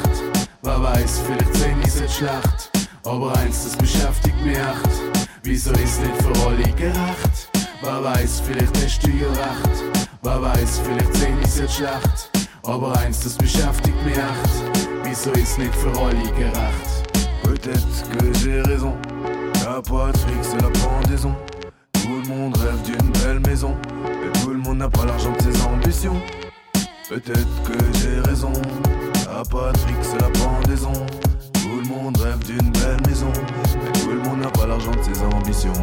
[0.04, 0.24] Recht.
[0.62, 2.72] Wer weiß, vielleicht sehen ich es schlecht.
[3.04, 4.90] Aber eins, das beschäftigt mich echt.
[5.44, 7.50] Wieso ist nicht für alle gerecht?
[7.82, 9.84] Wer weiß, vielleicht hast du ja recht.
[10.22, 12.30] Wer weiß, vielleicht sehen ich es schlecht.
[12.64, 14.82] Aber eins, das beschäftigt mich echt.
[15.04, 17.02] Wieso ist nicht für alle gerecht?
[17.44, 18.94] Peut-être que j'ai raison
[19.66, 21.36] La patrie c'est la pendaison
[21.94, 25.52] Tout le monde rêve d'une belle maison Mais tout le monde n'a pas l'argent de
[25.52, 26.22] ses ambitions
[27.10, 28.54] Peut-être que j'ai raison
[29.42, 30.94] La patrie c'est la pendaison.
[31.54, 33.34] Tout le monde rêve d'une belle maison
[33.84, 35.74] Mais tout le monde n'a pas l'argent de ses ambitions.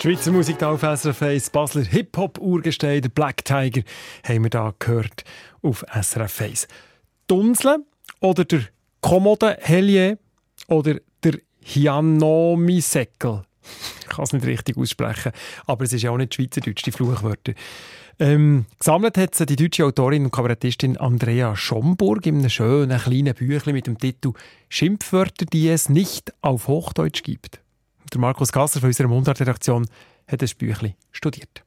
[0.00, 3.82] Schweizer Musik auf SRF 1, Basler Hip-Hop-Urgestein, Black Tiger,
[4.22, 5.24] haben wir da gehört
[5.62, 6.68] auf SRF 1.
[7.26, 7.78] Dunsle
[8.20, 8.60] oder der
[9.00, 10.18] Kommode Hellier
[10.68, 13.44] oder der Hianomisäckel.
[14.00, 15.32] Ich kann es nicht richtig aussprechen,
[15.66, 17.52] aber es ist ja auch nicht Schweizerdeutsch, die Fluchwörter.
[18.18, 23.34] Ähm, gesammelt hat sie die deutsche Autorin und Kabarettistin Andrea Schomburg in einem schönen kleinen
[23.34, 24.32] Büchlein mit dem Titel
[24.68, 27.60] «Schimpfwörter, die es nicht auf Hochdeutsch gibt».
[28.12, 29.86] Der Markus Gasser von unserer Mundart-Redaktion
[30.28, 31.64] hat das Büchlein studiert.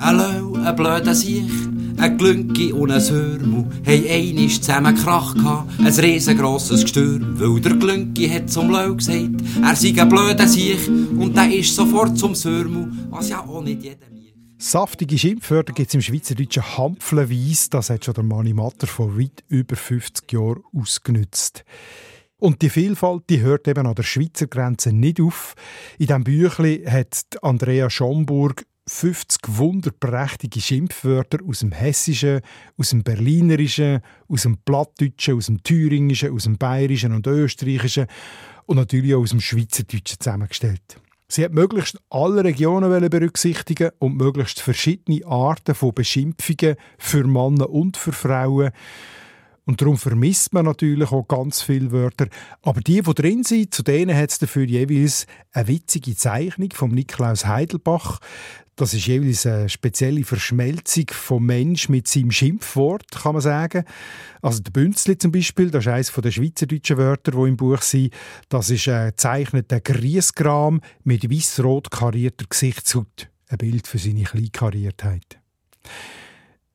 [0.00, 1.50] Hallo, ein blöder Siech,
[1.96, 7.74] ein Glünki und ein Hörmu haben einmal zusammen Krach gehabt, ein riesengroßes Gestürm, weil der
[7.74, 12.36] Glünki hat zum Lau gesagt, er sei ein blöder Siech und der ist sofort zum
[12.36, 14.06] Sörmu, was ja auch nicht jeder
[14.60, 17.70] Saftige Schimpfwörter gibt es im Schweizerdeutschen hampflenweise.
[17.70, 21.64] Das hat schon der Mani Matter vor weit über 50 Jahren ausgenutzt.
[22.38, 25.54] Und die Vielfalt die hört eben an der Schweizer Grenze nicht auf.
[25.98, 32.40] In diesem Büchlein hat Andrea Schomburg 50 wunderprächtige Schimpfwörter aus dem Hessischen,
[32.76, 38.06] aus dem Berlinerischen, aus dem Plattdeutschen, aus dem Thüringischen, aus dem Bayerischen und Österreichischen
[38.66, 41.00] und natürlich auch aus dem Schweizerdeutschen zusammengestellt.
[41.30, 47.98] Sie hat möglichst alle Regionen berücksichtigen und möglichst verschiedene Arten von Beschimpfungen für Männer und
[47.98, 48.70] für Frauen.
[49.66, 52.28] Und darum vermisst man natürlich auch ganz viele Wörter.
[52.62, 56.90] Aber die, die drin sind, zu denen hat es dafür jeweils eine witzige Zeichnung von
[56.92, 58.20] Niklaus Heidelbach.
[58.78, 63.82] Das ist jeweils eine spezielle Verschmelzung vom Mensch mit seinem Schimpfwort, kann man sagen.
[64.40, 68.14] Also der Bünzli zum Beispiel, das ist eines der schweizerdeutschen Wörter, die im Buch sind.
[68.48, 73.28] Das ist ein gezeichneter Griesgram mit weiß-rot karierter Gesichtshaut.
[73.48, 75.40] Ein Bild für seine Kleinkariertheit.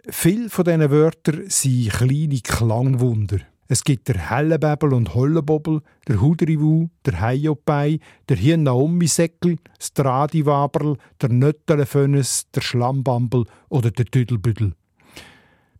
[0.10, 3.40] Viele von diesen Wörtern sind kleine Klangwunder.
[3.74, 7.98] Es gibt der Hellebäbel und Hollebobbel, der Hudriwu, der Heiopei,
[8.30, 14.74] der Hirnaomisäckel, das Tradiwaberl, der Nöttelefönes, der Schlammbambel oder der Tüdelbüdel.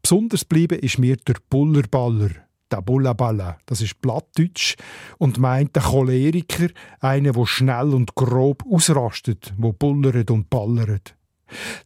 [0.02, 2.32] Besonders bleiben ist mir der Bullerballer,
[2.72, 3.60] der Bullaballa.
[3.68, 4.76] Das ist Plattdeutsch
[5.20, 11.16] und meint der Choleriker, einer, der schnell und grob ausrastet, wo bullert und ballert.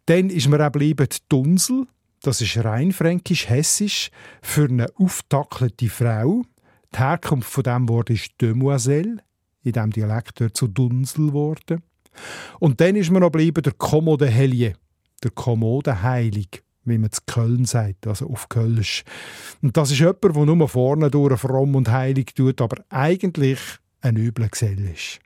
[0.05, 1.85] Dann ist mir auch bleiben die Dunsel,
[2.21, 4.09] das ist rein fränkisch-hessisch
[4.41, 6.43] für eine auftackelte Frau.
[6.93, 9.17] Die Herkunft von dem Wort ist Demoiselle,
[9.63, 11.83] in diesem Dialekt wird zu Dunsel geworden.
[12.59, 14.73] Und dann ist mir noch geblieben der Kommode Helje,
[15.23, 19.03] der Kommode Heilig, wie man zu Köln sagt, also auf Kölsch.
[19.61, 23.59] Und das ist jemand, der nur vorne durch fromm und heilig tut, aber eigentlich
[24.01, 25.19] ein übler Gesell ist.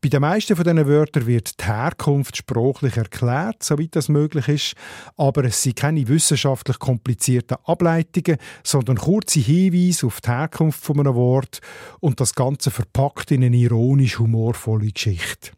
[0.00, 4.74] Bei den meisten von diesen Wörtern wird die Herkunft sprachlich erklärt, soweit das möglich ist,
[5.16, 11.14] aber es sind keine wissenschaftlich komplizierten Ableitungen, sondern kurze Hinweise auf die Herkunft von einem
[11.14, 11.60] Wort
[12.00, 15.52] und das Ganze verpackt in eine ironisch-humorvolle Geschichte.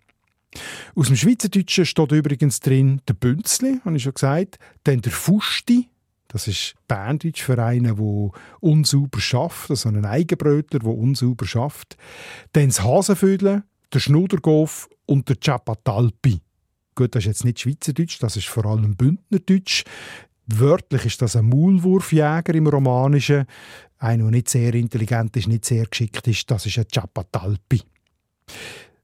[0.95, 5.89] Aus dem Schweizerdeutschen steht übrigens drin der Bünzli, habe ich schon gesagt, dann der Fusti,
[6.29, 11.97] das ist Berndeutsch für einen, der unsauber schafft, also einen Eigenbrötler, der unsauber schafft.
[12.53, 16.41] Dann das Hasenvödel, der Schnudergof und der Ciapatalpi.
[16.95, 19.85] Gut, das ist jetzt nicht Schweizerdeutsch, das ist vor allem Bündnerdeutsch.
[20.47, 23.47] Wörtlich ist das ein Maulwurfjäger im Romanischen.
[23.99, 27.81] Einer, der nicht sehr intelligent ist, nicht sehr geschickt ist, das ist ein Ciapatalpi.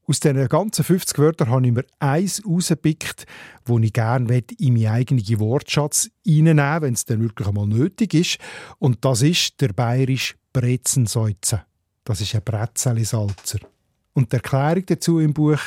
[0.06, 3.26] Aus diesen ganzen 50 Wörtern habe ich mir eins rausgepickt,
[3.64, 8.38] das ich gerne in meinen eigenen Wortschatz reinnehmen wenn es dann wirklich einmal nötig ist.
[8.78, 11.62] Und das ist der bayerische Brezensäuze.
[12.04, 13.58] Das ist ein Brezelsalzer.
[14.18, 15.60] Und die Erklärung dazu im Buch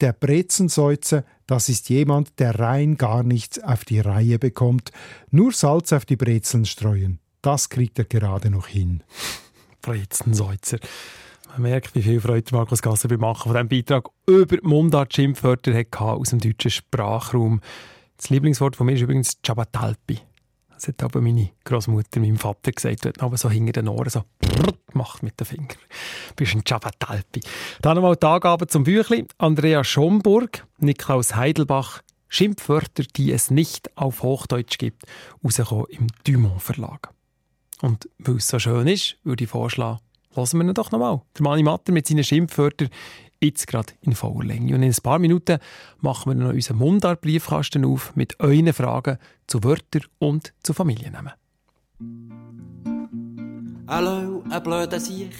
[0.00, 4.90] der Brezensäuze, das ist jemand, der rein gar nichts auf die Reihe bekommt,
[5.30, 7.20] nur Salz auf die Brezeln streuen.
[7.40, 9.04] Das kriegt er gerade noch hin.
[9.80, 10.78] Brezensäuzer.
[11.52, 16.30] Man merkt, wie viel Freude Markus Gasser beim Machen von diesem Beitrag über Mundart-Schimpfwörter aus
[16.30, 17.60] dem deutschen Sprachraum.
[18.16, 20.18] Das Lieblingswort von mir ist übrigens Chabatalpi.
[20.84, 23.06] Das hat aber meine Großmutter meinem Vater gesagt.
[23.06, 24.22] Hat aber so hinter den Ohren so
[24.86, 25.68] gemacht mit den Fingern.
[25.68, 27.40] Du bist ein Chabatalpi.
[27.80, 29.26] Dann nochmal die Angaben zum Büchlein.
[29.38, 35.04] Andrea Schomburg, Niklaus Heidelbach, Schimpfwörter, die es nicht auf Hochdeutsch gibt,
[35.42, 37.14] rausgekommen im Dumont Verlag.
[37.80, 40.00] Und weil es so schön ist, würde ich vorschlagen,
[40.36, 41.20] Lassen wir ihn doch nochmal.
[41.38, 42.88] Der Mani Matter mit seinen Schimpfwörtern
[43.44, 44.74] jetzt gerade in voller Länge.
[44.74, 45.58] Und in ein paar Minuten
[46.00, 51.32] machen wir noch unseren Mundart-Briefkasten auf mit euren Fragen zu Wörtern und zu Familiennamen.
[53.86, 55.32] Hallo, ein blöder Sieg.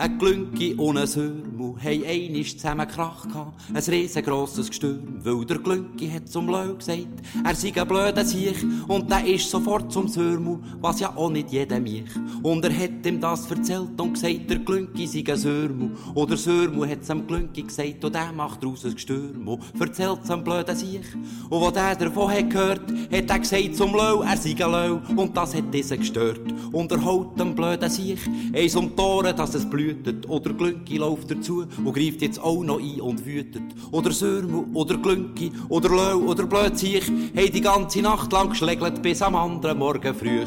[0.00, 3.60] Ein Glünki und ein Hörmu haben einmal zusammen Krach gehabt.
[3.74, 7.08] Ein riesengroßes Gestürm, weil der Glünki hat zum Lau gesagt,
[7.44, 11.50] er sei ein blöder Sieg und der ist sofort zum Hörmu, was ja auch nicht
[11.50, 12.04] jeder mich.
[12.44, 15.90] Und er hat ihm das erzählt und gesagt, der Glünki sei ein Hörmu.
[16.14, 19.58] Oder Hörmu hat es am Glünki gesagt und der macht daraus ein Gestürm.
[19.80, 21.02] Erzählt es am blöden Sieg.
[21.50, 25.00] Und wo der davon hat gehört, hat er gesagt zum Lau, er sei ein Lau.
[25.16, 26.54] Und das hat diesen gestört.
[26.70, 28.20] Und er holt dem blöden Sieg
[28.54, 30.28] eins um die Ohren, dass es blüht wütet.
[30.28, 33.62] Oder Glünki läuft dazu und greift jetzt auch noch ein und wütet.
[33.90, 39.22] Oder Sörmu, oder Glünki, oder Löw, oder Blödsiech, haben die ganze Nacht lang geschlägelt bis
[39.22, 40.44] am anderen Morgen früh.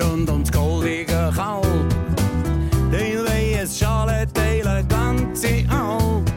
[0.00, 1.66] rund ums goldige Kalb.
[2.90, 6.30] Dein weies Schale teilen ganze Alp.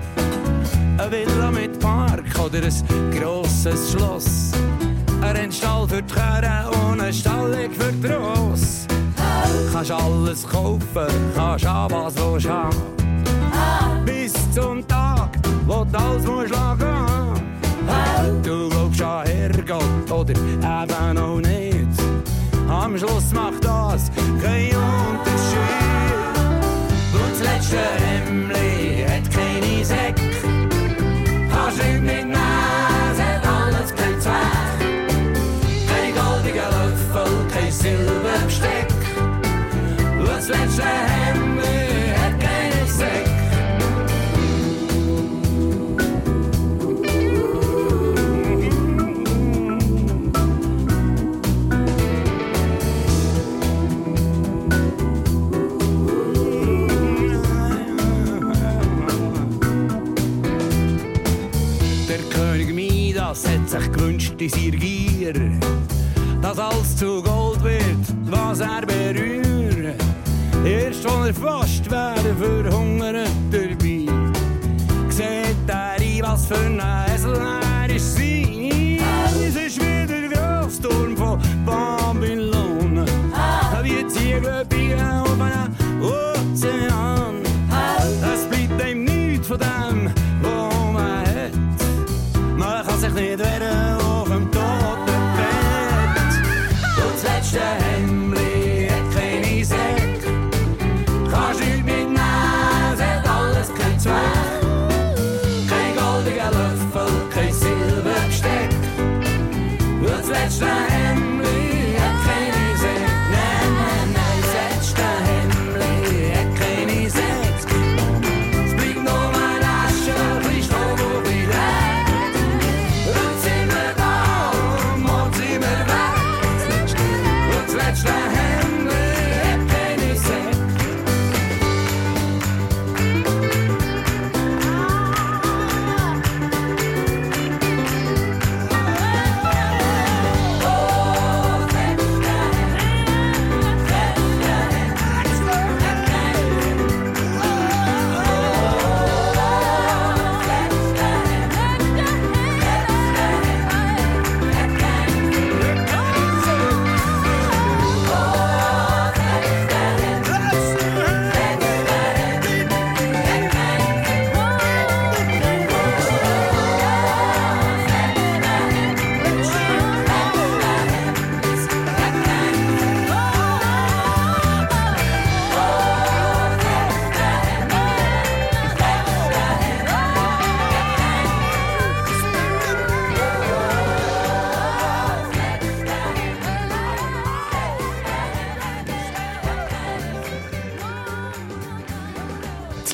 [0.98, 4.52] Eine Villa mit Park oder ein grosses Schloss.
[5.22, 8.88] Ein Stall für die Kerne und ein Stallung für die Ross.
[9.72, 12.78] Kannst alles kaufen, kannst haben, was los haben.
[14.06, 15.30] Bis zum Tag,
[15.66, 17.42] wo du alles musst lagen.
[18.44, 22.07] Du glaubst an Herrgott oder eben auch nicht
[22.70, 25.58] am Schluss macht das keinen Unterschied.
[27.14, 30.22] Und das letzte Hemmli hat keine Säcke,
[31.50, 32.34] kannst nicht mitnehmen,
[33.12, 34.80] es hat alles kein Zweck.
[35.90, 38.88] Kein goldiger Löffel, kein Silberbesteck,
[40.20, 43.27] und das letzte Hemmli hat keine Säcke.
[63.80, 65.34] sich gewünscht in seiner Gier,
[66.42, 69.96] dass alles zu Gold wird, was er berührt.
[70.66, 73.16] Erst als er fast wäre, verhungert
[73.52, 74.06] er bei.
[75.10, 76.82] Seht er was für ein
[77.14, 79.00] Esel er ist sein.
[79.48, 83.06] Es ist wie der Grossturm von Babylon.
[83.84, 87.42] Wie Ziegel auf einem Ozean.
[88.34, 90.27] Es bleibt ihm nichts von dem
[93.18, 96.34] nicht wehren auf dem toten Bett.
[96.96, 97.87] Du das letzte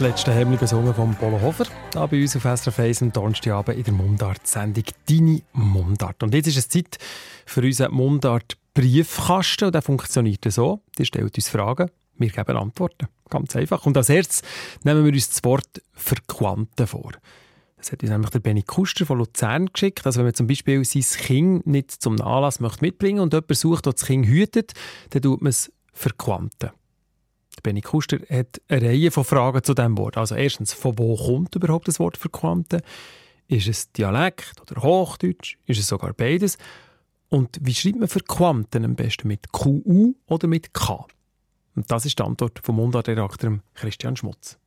[0.04, 1.66] letzte Hemmli besungen von Polo Hofer.
[1.94, 6.22] Hier bei uns auf SRF 1 am Donnerstagabend in der Mundart-Sendung «Deine Mundart».
[6.24, 6.98] Und jetzt ist es Zeit
[7.46, 9.68] für unseren Mundart-Briefkasten.
[9.68, 10.82] Und der funktioniert so.
[10.98, 13.08] Die stellt uns Fragen, wir geben Antworten.
[13.30, 13.86] Ganz einfach.
[13.86, 14.42] Und als erstes
[14.84, 17.14] nehmen wir uns das Wort «verquanten» vor.
[17.78, 20.06] Das hat uns nämlich der Benny Kuster von Luzern geschickt.
[20.06, 23.86] Also wenn man zum Beispiel sein Kind nicht zum Anlass möchte mitbringen und jemand sucht,
[23.86, 24.74] der das Kind hütet,
[25.12, 26.72] dann tut man es «verquanten».
[27.62, 30.18] Benny Kuster hat eine Reihe von Fragen zu diesem Wort.
[30.18, 32.82] Also erstens, von wo kommt überhaupt das Wort Verquanten?
[33.48, 35.58] Ist es Dialekt oder Hochdeutsch?
[35.68, 36.58] Ist es sogar beides?
[37.30, 39.28] Und wie schreibt man Verquanten am besten?
[39.28, 41.06] Mit QU oder mit K?
[41.76, 44.58] Und das ist die Antwort vom Mundartredakteur Christian Schmutz.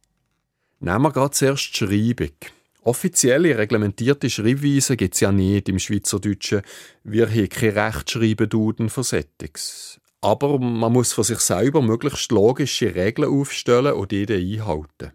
[0.80, 2.36] Nehmen wir gerade zuerst die Schreibung.
[2.82, 6.62] Offizielle, reglementierte Schreibweisen gibt es ja nicht im Schweizerdeutschen.
[7.02, 10.00] Wir haben keine Rechtschreibenduden für Settings.
[10.26, 15.12] Aber man muss für sich selber möglichst logische Regeln aufstellen und die dann einhalten.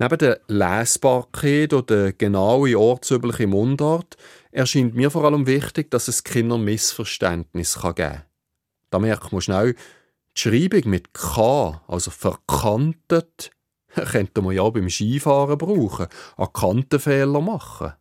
[0.00, 4.16] Neben der Lesbarkeit oder der genauen ortsüblichen Mundart
[4.50, 8.22] erscheint mir vor allem wichtig, dass es Kinder Missverständnis geben kann.
[8.90, 13.52] Da merkt man schnell, die Schreibung mit K, also verkantet,
[13.94, 17.92] könnte man ja beim Skifahren brauchen, an Kantenfehler machen.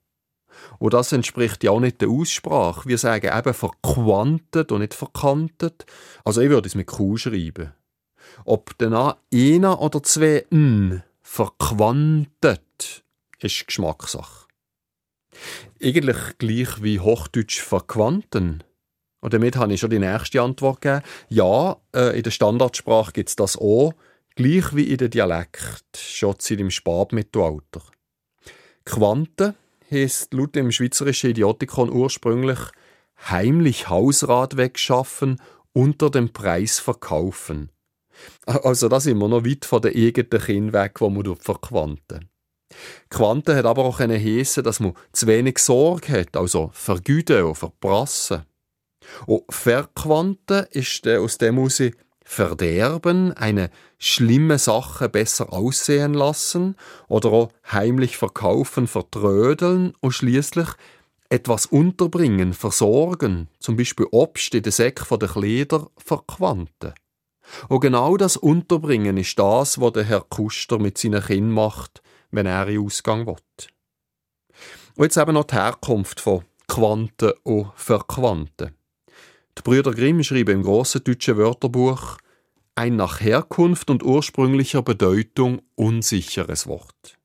[0.80, 2.88] Und das entspricht ja auch nicht der Aussprache.
[2.88, 5.86] Wir sagen eben verquantet und nicht verkantet.
[6.24, 7.74] Also ich würde es mit Q schreiben.
[8.46, 13.04] Ob dann einer oder zwei N verquantet,
[13.40, 14.48] ist Geschmackssache.
[15.82, 18.64] Eigentlich gleich wie Hochdeutsch verquanten.
[19.22, 21.04] Und damit habe ich schon die nächste Antwort gegeben.
[21.30, 23.94] Ja, äh, in der Standardsprache gibt es das auch,
[24.36, 27.82] gleich wie in der Dialekt, schon seit dem Spätmittelalter.
[28.84, 29.56] Quanten
[29.92, 32.60] heisst laut dem Schweizerischen Idiotikon ursprünglich
[33.30, 35.40] heimlich Hausrat wegschaffen,
[35.74, 37.70] unter dem Preis verkaufen.
[38.46, 42.30] Also da sind wir noch weit von der eigenen Kind weg, wo man verquanten.
[43.10, 47.56] Quanten hat aber auch eine Hese, dass man zu wenig Sorge hat, also vergüten und
[47.56, 48.44] verprassen.
[49.26, 51.82] Und verquanten ist aus dem heraus
[52.24, 56.76] verderben, eine schlimme Sache besser aussehen lassen
[57.08, 60.70] oder auch heimlich verkaufen, vertrödeln und schließlich
[61.30, 66.94] etwas unterbringen, versorgen, zum Beispiel Obst in den Säck den Kleider verquanten.
[67.70, 72.02] Und genau das Unterbringen ist das, was der Herr Kuster mit seinen Kindern macht,
[72.32, 73.36] wenn er in Ausgang will.
[74.96, 78.76] Und jetzt eben noch die Herkunft von Quanten und Verquanten.
[79.58, 82.18] Die Brüder Grimm schreiben im grossen deutschen Wörterbuch
[82.76, 87.18] ein nach Herkunft und ursprünglicher Bedeutung unsicheres Wort.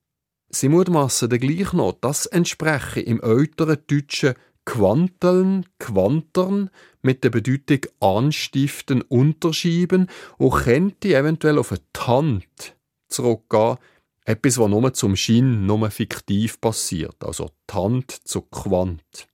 [0.49, 6.71] Sie mutmaßen dann gleich noch, das entspreche im älteren Deutschen Quanteln, Quantern
[7.03, 10.09] mit der Bedeutung anstiften, unterschieben
[10.39, 12.77] und könnte eventuell auf eine Tant
[13.09, 13.77] zurückgehen,
[14.25, 19.29] etwas, was nur zum Schein, nur fiktiv passiert, also Tant zu Quant.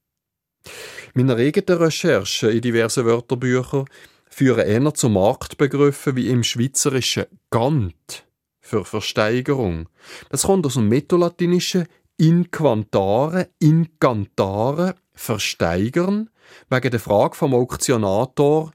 [1.15, 3.85] Meine eigenen Recherchen in diversen Wörterbüchern
[4.31, 8.25] führen eher zu Marktbegriffen wie im Schweizerischen Gant
[8.61, 9.91] für Versteigerung.
[10.31, 11.87] Das kommt aus dem Metolatinischen
[12.17, 16.31] inquantare, incantare, versteigern,
[16.71, 18.73] wegen der Frage vom Auktionator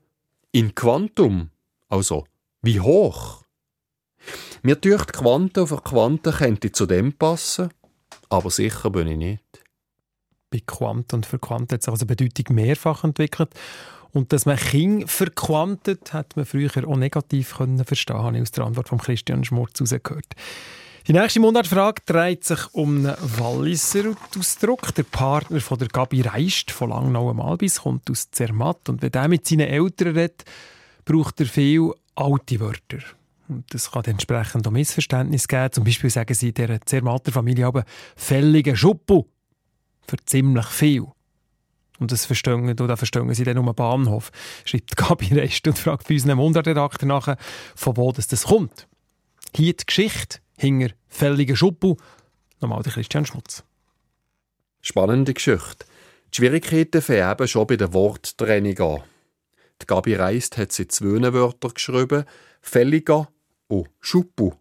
[0.52, 1.50] in Quantum,
[1.90, 2.26] also
[2.62, 3.44] wie hoch.
[4.62, 7.70] Mir dürft Quanten auf Quanten könnte zu dem passen,
[8.30, 9.47] aber sicher bin ich nicht.
[10.50, 13.50] Bei Quant und für hat sich also Bedeutung mehrfach entwickelt.
[14.12, 18.52] Und dass man King verquantet, hat man früher auch negativ können verstehen, habe ich aus
[18.52, 20.34] der Antwort von Christian Schmurz herausgehört.
[21.08, 24.94] Die nächste Mundartfrage dreht sich um einen Walliser Ausdruck.
[24.96, 29.14] Der Partner von der Gabi Reist von Langnau am Albis kommt aus Zermatt und wenn
[29.14, 30.44] er mit seinen Eltern redet,
[31.06, 32.98] braucht er viel alte Wörter.
[33.48, 35.72] Und das kann entsprechend auch Missverständnis geben.
[35.72, 37.86] Zum Beispiel sagen sie der Zermatter Familie aber
[38.18, 39.28] «fällige Schuppu»
[40.08, 41.06] für ziemlich viel.
[42.00, 44.32] Und das verstehen, das verstehen sie dann um den Bahnhof,
[44.66, 47.36] schreibt Gabi Rest und fragt bei unserem Unterredakteur nach,
[47.76, 48.88] von wo das, das kommt.
[49.56, 51.96] Hier die Geschichte hinter fälligen Schuppu.
[52.62, 53.64] Nochmal der Christian Schmutz.
[54.82, 55.86] Spannende Geschichte.
[56.32, 59.04] Die Schwierigkeiten fangen eben schon bei der Worttrennung an.
[59.82, 62.26] Die Gabi Reist hat sie zwei Wörter geschrieben,
[62.62, 63.30] fälliger
[63.68, 64.54] und Schuppu.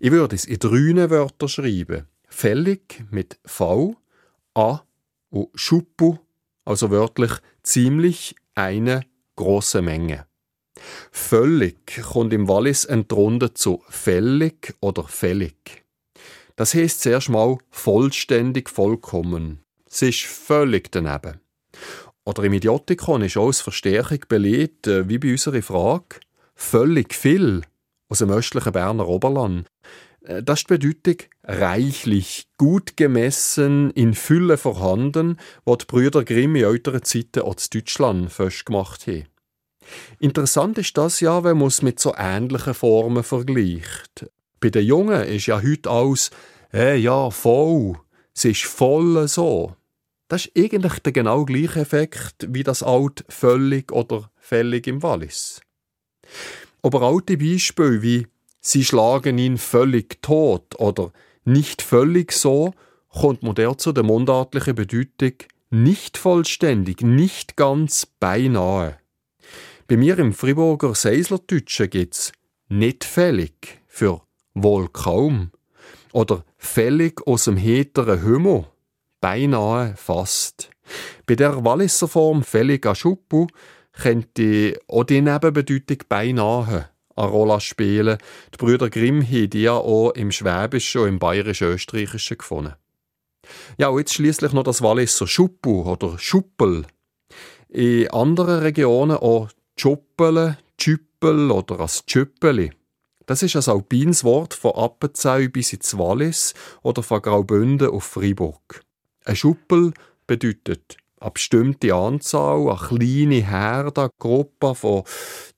[0.00, 2.06] Ich würde es in drei Wörtern schreiben.
[2.28, 3.96] Fällig mit V,
[4.58, 4.82] A
[5.30, 6.18] und Schuppu
[6.64, 7.30] also wörtlich
[7.62, 9.02] ziemlich eine
[9.36, 10.26] große Menge.
[11.12, 15.84] Völlig kommt im Wallis entrundet zu fällig oder fällig.
[16.56, 19.60] Das heißt zuerst mal vollständig vollkommen.
[19.88, 21.40] Es ist völlig daneben.
[22.24, 26.16] Oder im Idiotikon ist auch als Verstärkung belegt, äh, wie bei unserer Frage,
[26.56, 27.62] völlig viel
[28.08, 29.68] aus dem östlichen Berner Oberland.
[30.28, 36.54] Äh, das ist die Bedeutung reichlich, gut gemessen, in Fülle vorhanden, was die Brüder Grimm
[36.54, 39.24] in älteren Zeiten auch in Deutschland festgemacht haben.
[40.20, 44.30] Interessant ist das ja, wenn man es mit so ähnlichen Formen vergleicht.
[44.60, 46.30] Bei den Jungen ist ja heute alles,
[46.70, 47.96] hey, ja, voll,
[48.34, 49.74] es ist voll so.
[50.28, 55.62] Das ist eigentlich der genau gleiche Effekt wie das Alt völlig oder fällig im Wallis.
[56.82, 58.26] Aber alte Beispiele wie
[58.60, 61.12] sie schlagen ihn völlig tot oder
[61.44, 62.74] nicht völlig so,
[63.08, 65.32] kommt modern zu der mundartlichen Bedeutung
[65.70, 68.98] nicht vollständig, nicht ganz beinahe.
[69.86, 72.32] Bei mir im Friburger Seislerdeutschen gibt's
[72.68, 74.22] nicht fällig für
[74.54, 75.50] wohl kaum
[76.12, 78.66] oder fällig aus dem heteren Hümmel
[79.20, 80.70] beinahe fast.
[81.26, 83.46] Bei der Walliser Form fällig a Schuppu
[83.92, 86.88] könnte auch die Nebenbedeutung beinahe
[87.18, 88.18] eine Rolle spielen.
[88.54, 92.74] Die Brüder Grimm haben die ja auch im Schwäbischen und im Bayerisch-Österreichischen gefunden.
[93.78, 96.86] Ja, und jetzt schließlich noch das Walliser Schuppu oder Schuppel.
[97.68, 102.72] In anderen Regionen auch Tschuppele, Tschüppel oder as Tschüppeli.
[103.26, 108.82] Das ist ein alpines Wort von Appenzell bis ins Wallis oder von Graubünden auf Fribourg.
[109.24, 109.92] Ein Schuppel
[110.26, 115.04] bedeutet eine bestimmte Anzahl, eine kleine Herde, eine Gruppe von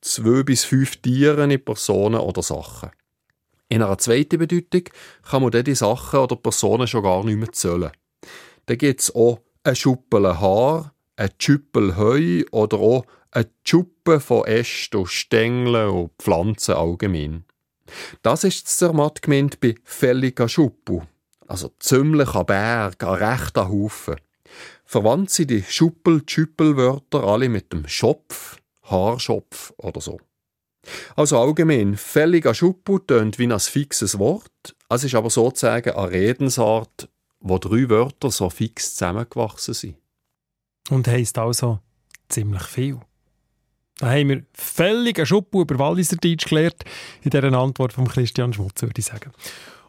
[0.00, 2.90] zwei bis fünf Tieren in Personen oder Sachen.
[3.68, 4.84] In einer zweiten Bedeutung
[5.22, 7.92] kann man diese Sachen oder Personen schon gar nicht mehr zählen.
[8.66, 14.44] Da gibt es auch ein Schuppel Haar, ein Schüppel Heu oder auch eine Schuppe von
[14.44, 17.44] Ästen, Stängeln und Pflanzen allgemein.
[18.22, 21.02] Das ist Zermatt gemeint bei fälliger Schuppu,
[21.46, 24.16] also ziemlich ein Berg, ein rechter Haufen.
[24.90, 30.18] Verwandt sind die Schuppel-Schüppel-Wörter alle mit dem Schopf, Haarschopf oder so.
[31.14, 37.08] Also allgemein, fälliger Schuppu tönt wie ein fixes Wort, es ist aber sozusagen eine Redensart,
[37.38, 39.96] wo drei Wörter so fix zusammengewachsen sind.
[40.90, 41.78] Und heisst also
[42.28, 42.98] ziemlich viel.
[43.98, 46.82] Da haben wir völlig einen Schuppu über Walliser Deutsch gelernt,
[47.22, 49.30] in dieser Antwort von Christian Schmutz, würde ich sagen.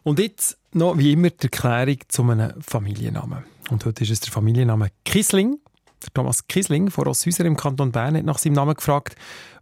[0.04, 3.44] Und jetzt noch wie immer die Erklärung zu einem Familiennamen.
[3.70, 5.58] Und heute ist es der Familienname Kisling.
[6.02, 9.14] Der Thomas Kisling von Rosshäuser im Kanton Bern hat nach seinem Namen gefragt.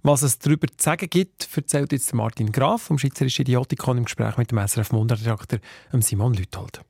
[0.03, 4.39] Was es darüber zu sagen gibt, erzählt jetzt Martin Graf vom Schweizerischen Idiotikon im Gespräch
[4.39, 5.61] mit dem SRF Mundartredakteur
[5.99, 6.81] Simon Lüthold.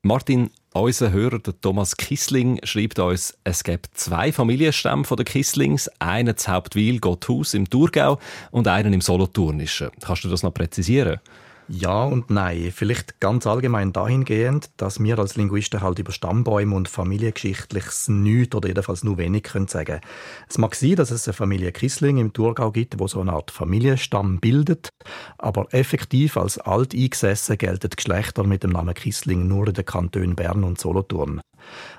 [0.00, 5.90] Martin, unser Hörer der Thomas Kissling schreibt uns, es gibt zwei Familienstämme von der Kisslings,
[5.98, 8.18] einen zu Hauptwil, Gotthaus im Thurgau
[8.50, 9.90] und einen im Solothurnischen.
[10.00, 11.20] Kannst du das noch präzisieren?
[11.68, 12.70] Ja und nein.
[12.72, 18.68] Vielleicht ganz allgemein dahingehend, dass wir als Linguisten halt über Stammbäume und Familiengeschichtliches nichts oder
[18.68, 20.00] jedenfalls nur wenig können sagen.
[20.48, 23.50] Es mag sein, dass es eine Familie Kissling im Thurgau gibt, wo so eine Art
[23.50, 24.90] Familienstamm bildet,
[25.38, 30.36] aber effektiv als alt eingesessen gelten Geschlechter mit dem Namen Kissling nur in den Kantonen
[30.36, 31.40] Bern und Solothurn.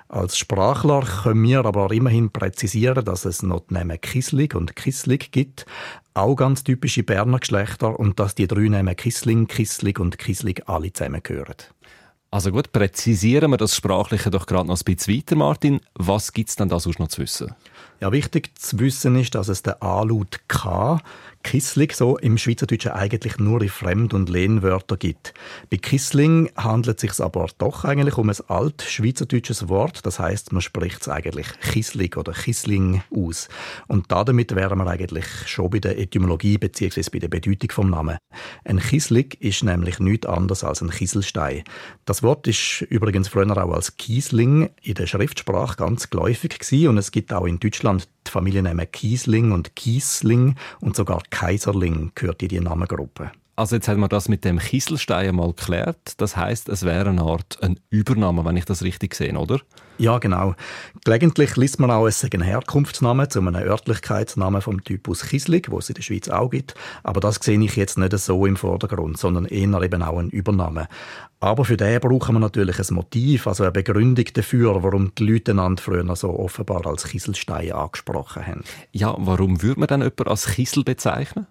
[0.09, 5.31] Als Sprachler können wir aber immerhin präzisieren, dass es noch die Namen Kislig und Kislig
[5.31, 5.65] gibt,
[6.13, 10.93] auch ganz typische Berner Geschlechter, und dass die drei Namen Kisling, Kislig und Kislig alle
[10.93, 11.55] zusammengehören.
[12.29, 15.79] Also gut, präzisieren wir das Sprachliche doch gerade noch ein bisschen weiter, Martin.
[15.95, 17.55] Was gibt es denn da sonst noch zu wissen?
[18.01, 20.99] Ja, wichtig zu wissen ist, dass es den A-Laut K
[21.49, 25.33] Kissling so im Schweizerdeutschen eigentlich nur in Fremd- und Lehnwörter gibt.
[25.69, 30.05] Bei Kissling handelt es sich aber doch eigentlich um ein alt schweizerdeutsches Wort.
[30.05, 33.47] Das heißt, man spricht es eigentlich Kissling oder Kissling aus.
[33.87, 37.03] Und damit wären wir eigentlich schon bei der Etymologie bzw.
[37.13, 38.17] bei der Bedeutung vom Namen.
[38.65, 41.63] Ein Kissling ist nämlich nichts anderes als ein Kieselstein.
[42.03, 46.97] Das Wort ist übrigens früher auch als Kiesling in der Schriftsprache ganz geläufig gewesen und
[46.97, 52.49] es gibt auch in Deutschland die Familiennamen Kiesling und Kiesling und sogar Kaiserling gehört in
[52.49, 53.31] die Namengruppe.
[53.55, 56.13] Also jetzt haben wir das mit dem Kieselstein mal geklärt.
[56.17, 59.59] Das heißt, es wäre eine Art ein Übernahme, wenn ich das richtig sehe, oder?
[59.99, 60.53] Ja, genau.
[61.05, 65.79] Gelegentlich liest man auch, es sei ein Herkunftsname zu einem Örtlichkeitsnamen vom Typus Kislig, wo
[65.79, 66.75] es in der Schweiz auch gibt.
[67.03, 70.87] Aber das sehe ich jetzt nicht so im Vordergrund, sondern eher eben auch ein Übernahme.
[71.39, 75.51] Aber für den brauchen wir natürlich ein Motiv, also eine Begründung dafür, warum die Leute
[75.51, 78.63] einander früher so offenbar als Kieselstein angesprochen haben.
[78.91, 81.45] Ja, warum würde man dann jemanden als Kiesel bezeichnen?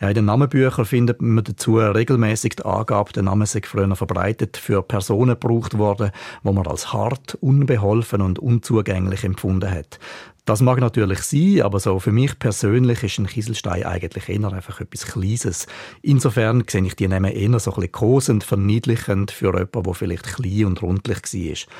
[0.00, 4.56] Ja, in den Namenbüchern findet man dazu regelmäßig die Angabe, der Name sei früher verbreitet
[4.56, 9.98] für Personen gebraucht worden, wo man als hart, unbeholfen und unzugänglich empfunden hat.
[10.46, 14.80] Das mag natürlich sein, aber so für mich persönlich ist ein Kieselstein eigentlich eher einfach
[14.80, 15.66] etwas Kleines.
[16.02, 20.36] Insofern sehe ich die Namen eher so ein bisschen kosend, verniedlichend für jemanden, der vielleicht
[20.36, 21.72] klein und rundlich war.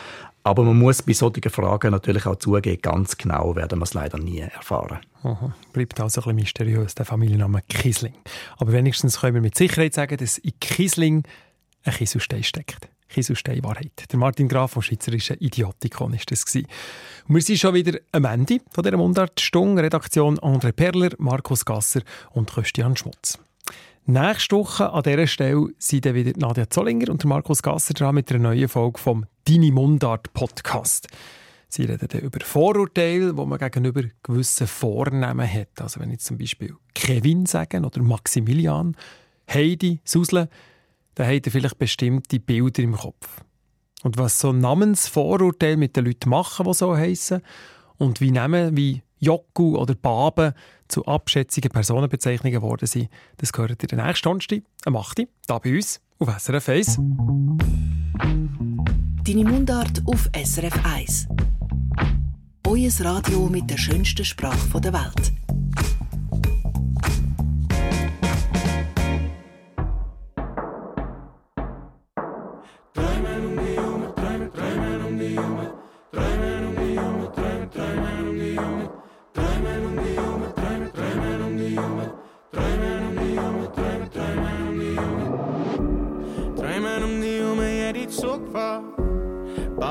[0.43, 4.19] Aber man muss bei solchen Fragen natürlich auch zugeben, ganz genau werden wir es leider
[4.19, 4.99] nie erfahren.
[5.23, 5.55] Aha.
[5.73, 8.15] Bleibt also ein bisschen mysteriös, der Familienname Kisling.
[8.59, 11.23] Aber wenigstens können wir mit Sicherheit sagen, dass in Kisling
[11.85, 12.89] ein Kieselstein steckt.
[13.17, 14.13] Kieselstein Wahrheit.
[14.13, 16.45] Der Martin Graf vom Schweizerischen Idiotikon war das.
[16.55, 19.83] Und wir sind schon wieder am Ende von dieser Mundartstunde.
[19.83, 22.03] Redaktion André Perler, Markus Gasser
[22.33, 23.39] und Christian Schmutz.
[24.05, 28.51] Nächste Woche an dieser Stelle sind wieder Nadja Zollinger und Markus Gasser dran mit einer
[28.51, 31.09] neuen Folge vom Dini Mundart Podcast.
[31.71, 35.81] Sie reden dann über Vorurteile, wo man gegenüber gewissen Vornamen hat.
[35.81, 38.95] Also wenn ich zum Beispiel Kevin sagen oder Maximilian,
[39.51, 40.51] Heidi, Susle,
[41.17, 43.43] dann habt ihr vielleicht bestimmte Bilder im Kopf.
[44.03, 47.41] Und was so Namensvorurteile mit den Leuten machen, die so heißen,
[47.99, 50.55] und wie Namen wie Jocku oder Babe
[50.89, 53.09] zu abschätzigen Personenbezeichnungen geworden sind,
[53.39, 55.17] das gehört in der nächsten Donnerstag, am 8.
[55.17, 57.01] hier bei uns auf SRF 1.
[59.25, 61.29] Deine Mundart auf SRF 1.
[62.67, 65.33] Euer Radio mit der schönsten Sprache der Welt.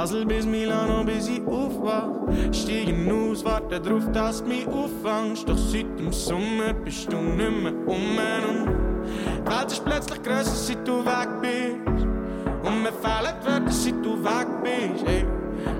[0.06, 2.10] Basel bis Milano, bis ich aufwach.
[2.52, 5.50] Stiegen aus, warte drauf, dass du mich auffangst.
[5.50, 8.70] Doch seit dem Sommer bist du nicht mehr um und
[9.18, 11.75] die Welt ist plötzlich grösser, seit du weg bist.
[13.02, 15.08] Fehlen die Wörter, seit du weg bist.
[15.08, 15.26] Ey.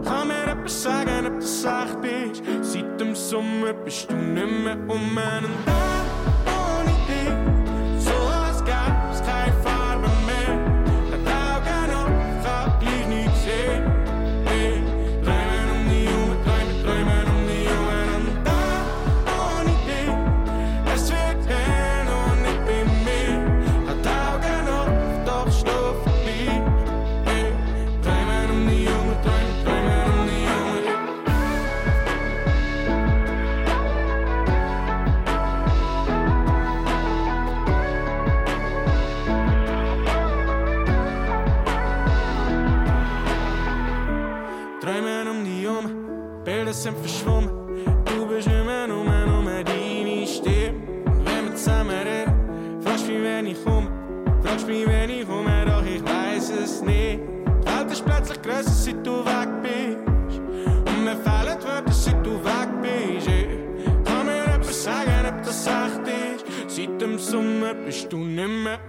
[0.04, 2.44] Kann mir jemand sagen, ob das echt ist?
[2.62, 6.15] Seit dem Sommer bist du nicht mehr um und da
[67.96, 68.80] bist du nicht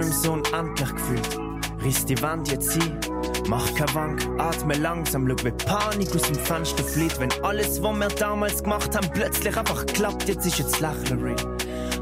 [0.00, 1.40] Lang nimm so unendlich gefühlt.
[1.82, 2.98] Riss die Wand jetzt hin,
[3.48, 7.20] mach kein Wank, atme langsam, schau wie Panik aus dem Fenster flieht.
[7.20, 11.36] Wenn alles, was wir damals gemacht haben, plötzlich einfach klappt, jetzt ist jetzt Lächeln real.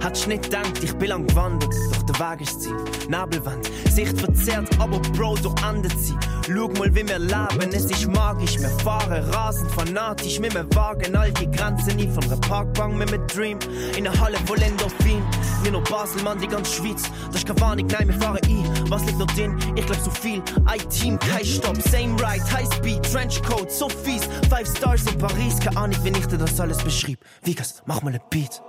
[0.00, 2.76] Hat's nicht gedacht, ich bin lang gewandert, doch der Weg ist Ziel.
[3.08, 6.14] Nebelwand, Sicht verzerrt, aber Bro, du endet sie.
[6.48, 8.58] Schau mal, wie wir leben, es ist magisch.
[8.58, 12.08] Wir fahren rasend fanatisch, mit mir wagen all die Grenzen nie.
[12.08, 13.58] Von einer Parkbank mit mir Dream,
[13.96, 15.22] in einer Halle voll Endorphin.
[15.60, 17.02] Nicht nur Basel, Mann, die ganze Schweiz.
[17.26, 18.90] Das ist keine Warnung, nein, wir fahren ein.
[18.90, 19.58] Was liegt noch drin?
[19.76, 20.42] Ich glaub so viel.
[20.64, 24.22] Ein Team, kein Stopp, same ride, High Speed, Trenchcoat, so fies.
[24.48, 27.20] Five Stars in Paris, keine Ahnung, wenn ich dir das alles beschrieb.
[27.42, 28.62] Vigas, mach mal ein Beat.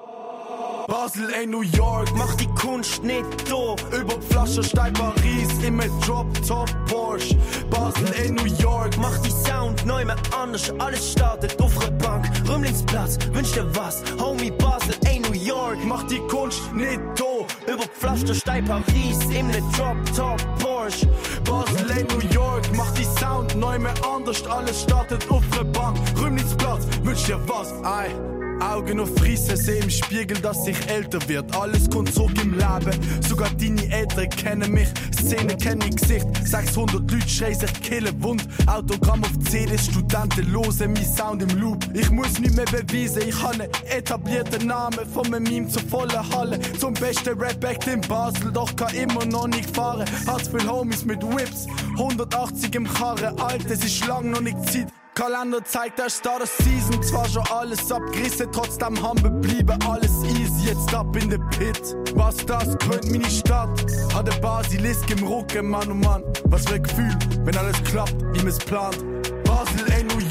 [0.90, 3.76] Basel, ey, New York, mach die Kunst nicht da.
[3.96, 7.38] Über die Flasche steigt Paris, immer Drop Top Porsche.
[7.70, 10.74] Basel, ey, New York, mach die Sound neu mehr anders.
[10.80, 14.02] Alles startet auf der Bank, Rümlingsplatz, wünsch dir was.
[14.20, 17.72] Homie Basel, ey, New York, mach die Kunst nicht da.
[17.72, 21.08] Über die Flasche steigt Paris, immer Drop Top Porsche.
[21.46, 24.44] Basel, ey, New York, mach die Sound neu mehr anders.
[24.48, 27.74] Alles startet auf der Bank, Rümlingsplatz, wünsch dir was.
[27.84, 28.49] Ey.
[28.62, 31.56] Augen auf Frisse, seh im Spiegel, dass ich älter wird.
[31.56, 33.00] Alles kommt zurück im Leben.
[33.28, 34.90] Sogar deine Eltern kennen mich.
[35.14, 36.26] Szene kennen ich Gesicht.
[36.46, 38.48] 600 Leute schreien sich killen wund.
[38.68, 41.86] Autogramm auf CDs, Studenten losen mein Sound im Loop.
[41.94, 45.00] Ich muss nicht mehr beweisen, ich habe einen etablierten Namen.
[45.14, 46.60] Von einem Meme zur vollen Halle.
[46.80, 50.06] Zum besten Rap-Act in Basel, doch kann immer noch nicht fahren.
[50.28, 51.68] Hat viel Homies mit Whips.
[51.98, 54.88] 180 im Karren, Alter, es ist lang noch nicht Zeit.
[55.20, 57.04] Kalender zeigt der Star Season.
[57.04, 60.70] Zwar schon alles abgerissen, trotzdem haben wir blieben alles easy.
[60.70, 61.98] Jetzt ab in der Pit.
[62.16, 63.86] Was das könnte meine Stadt.
[64.14, 66.24] Hat der Basilisk im Rücken, Mann, oh Mann.
[66.46, 67.14] Was für ein Gefühl,
[67.44, 69.09] wenn alles klappt, wie man es plant.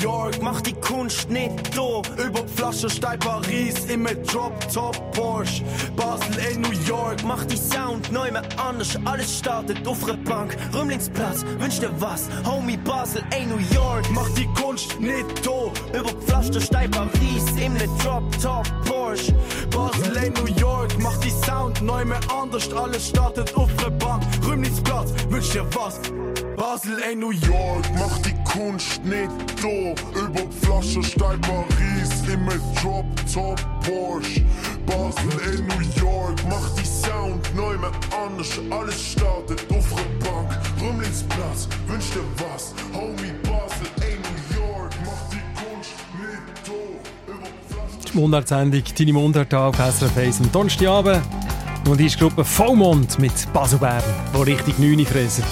[0.09, 2.01] York, mach die Kunst nicht da.
[2.17, 5.63] Über die Flasche steigt Paris, immer Drop Top Porsche.
[5.97, 8.99] Basel, ey, New York, mach die Sound neu mehr anders.
[9.05, 12.29] Alles startet auf der Bank, Rümlingsplatz, wünsch dir was.
[12.47, 15.99] Homie Basel, ey, New York, mach die Kunst nicht da.
[15.99, 19.35] Über die Flasche steigt Paris, immer Drop Top Porsche.
[19.71, 22.73] Basel, ey, New York, mach die Sound neu mehr anders.
[22.73, 26.01] Alles startet auf der Bank, Rümlingsplatz, wünsch dir was.
[26.57, 29.31] Basel, ey, New York, mach die Kunst nicht
[29.63, 29.98] da.
[30.15, 34.43] Über die Flasche steigt Paris, immer Drop Top Porsche.
[34.87, 37.91] Basel, ey, New York, mach die Sound neu mehr
[38.25, 38.59] anders.
[38.71, 42.75] Alles startet auf der Bank, Rümlingsplatz, wünsch dir was.
[42.95, 47.33] Homie Basel, ey, New York, mach die Kunst nicht da.
[47.33, 51.23] Über die Flasche Die Mundartsendung «Deine Mundart» auf SRF 1 am Donnerstagabend.
[51.89, 54.03] Und hier ist die Gruppe Vollmond mit Baselbären,
[54.35, 55.45] die richtig Neune fressen.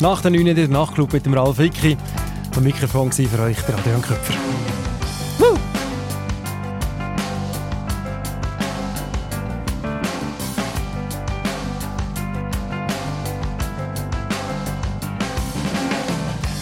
[0.00, 0.54] Nach der 9.
[0.54, 1.96] der Nachtclub mit dem Ralf Wicki.
[2.56, 4.32] Am Mikrofon war für euch der Adrian Köpfer.
[5.36, 5.58] Woo!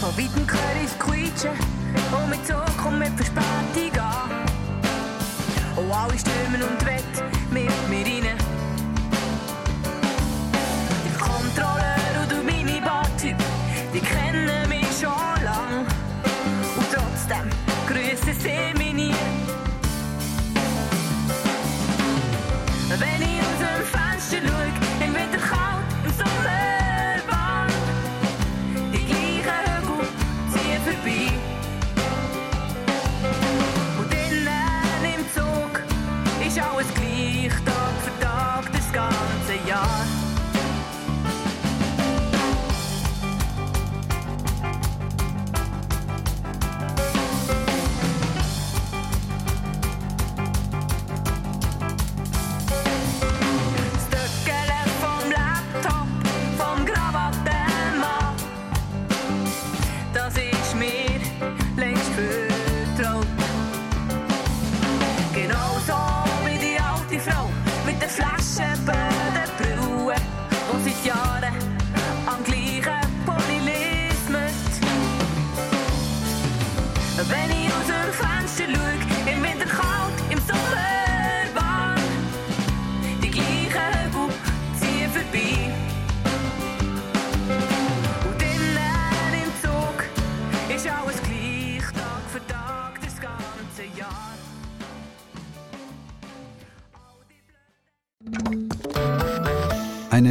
[0.01, 1.53] Von weitem höre ich quietschen
[2.11, 4.31] und mit Zug und mit Verspätung an.
[5.77, 7.05] Und alle stürmen und wett
[7.53, 8.24] mit mir rein.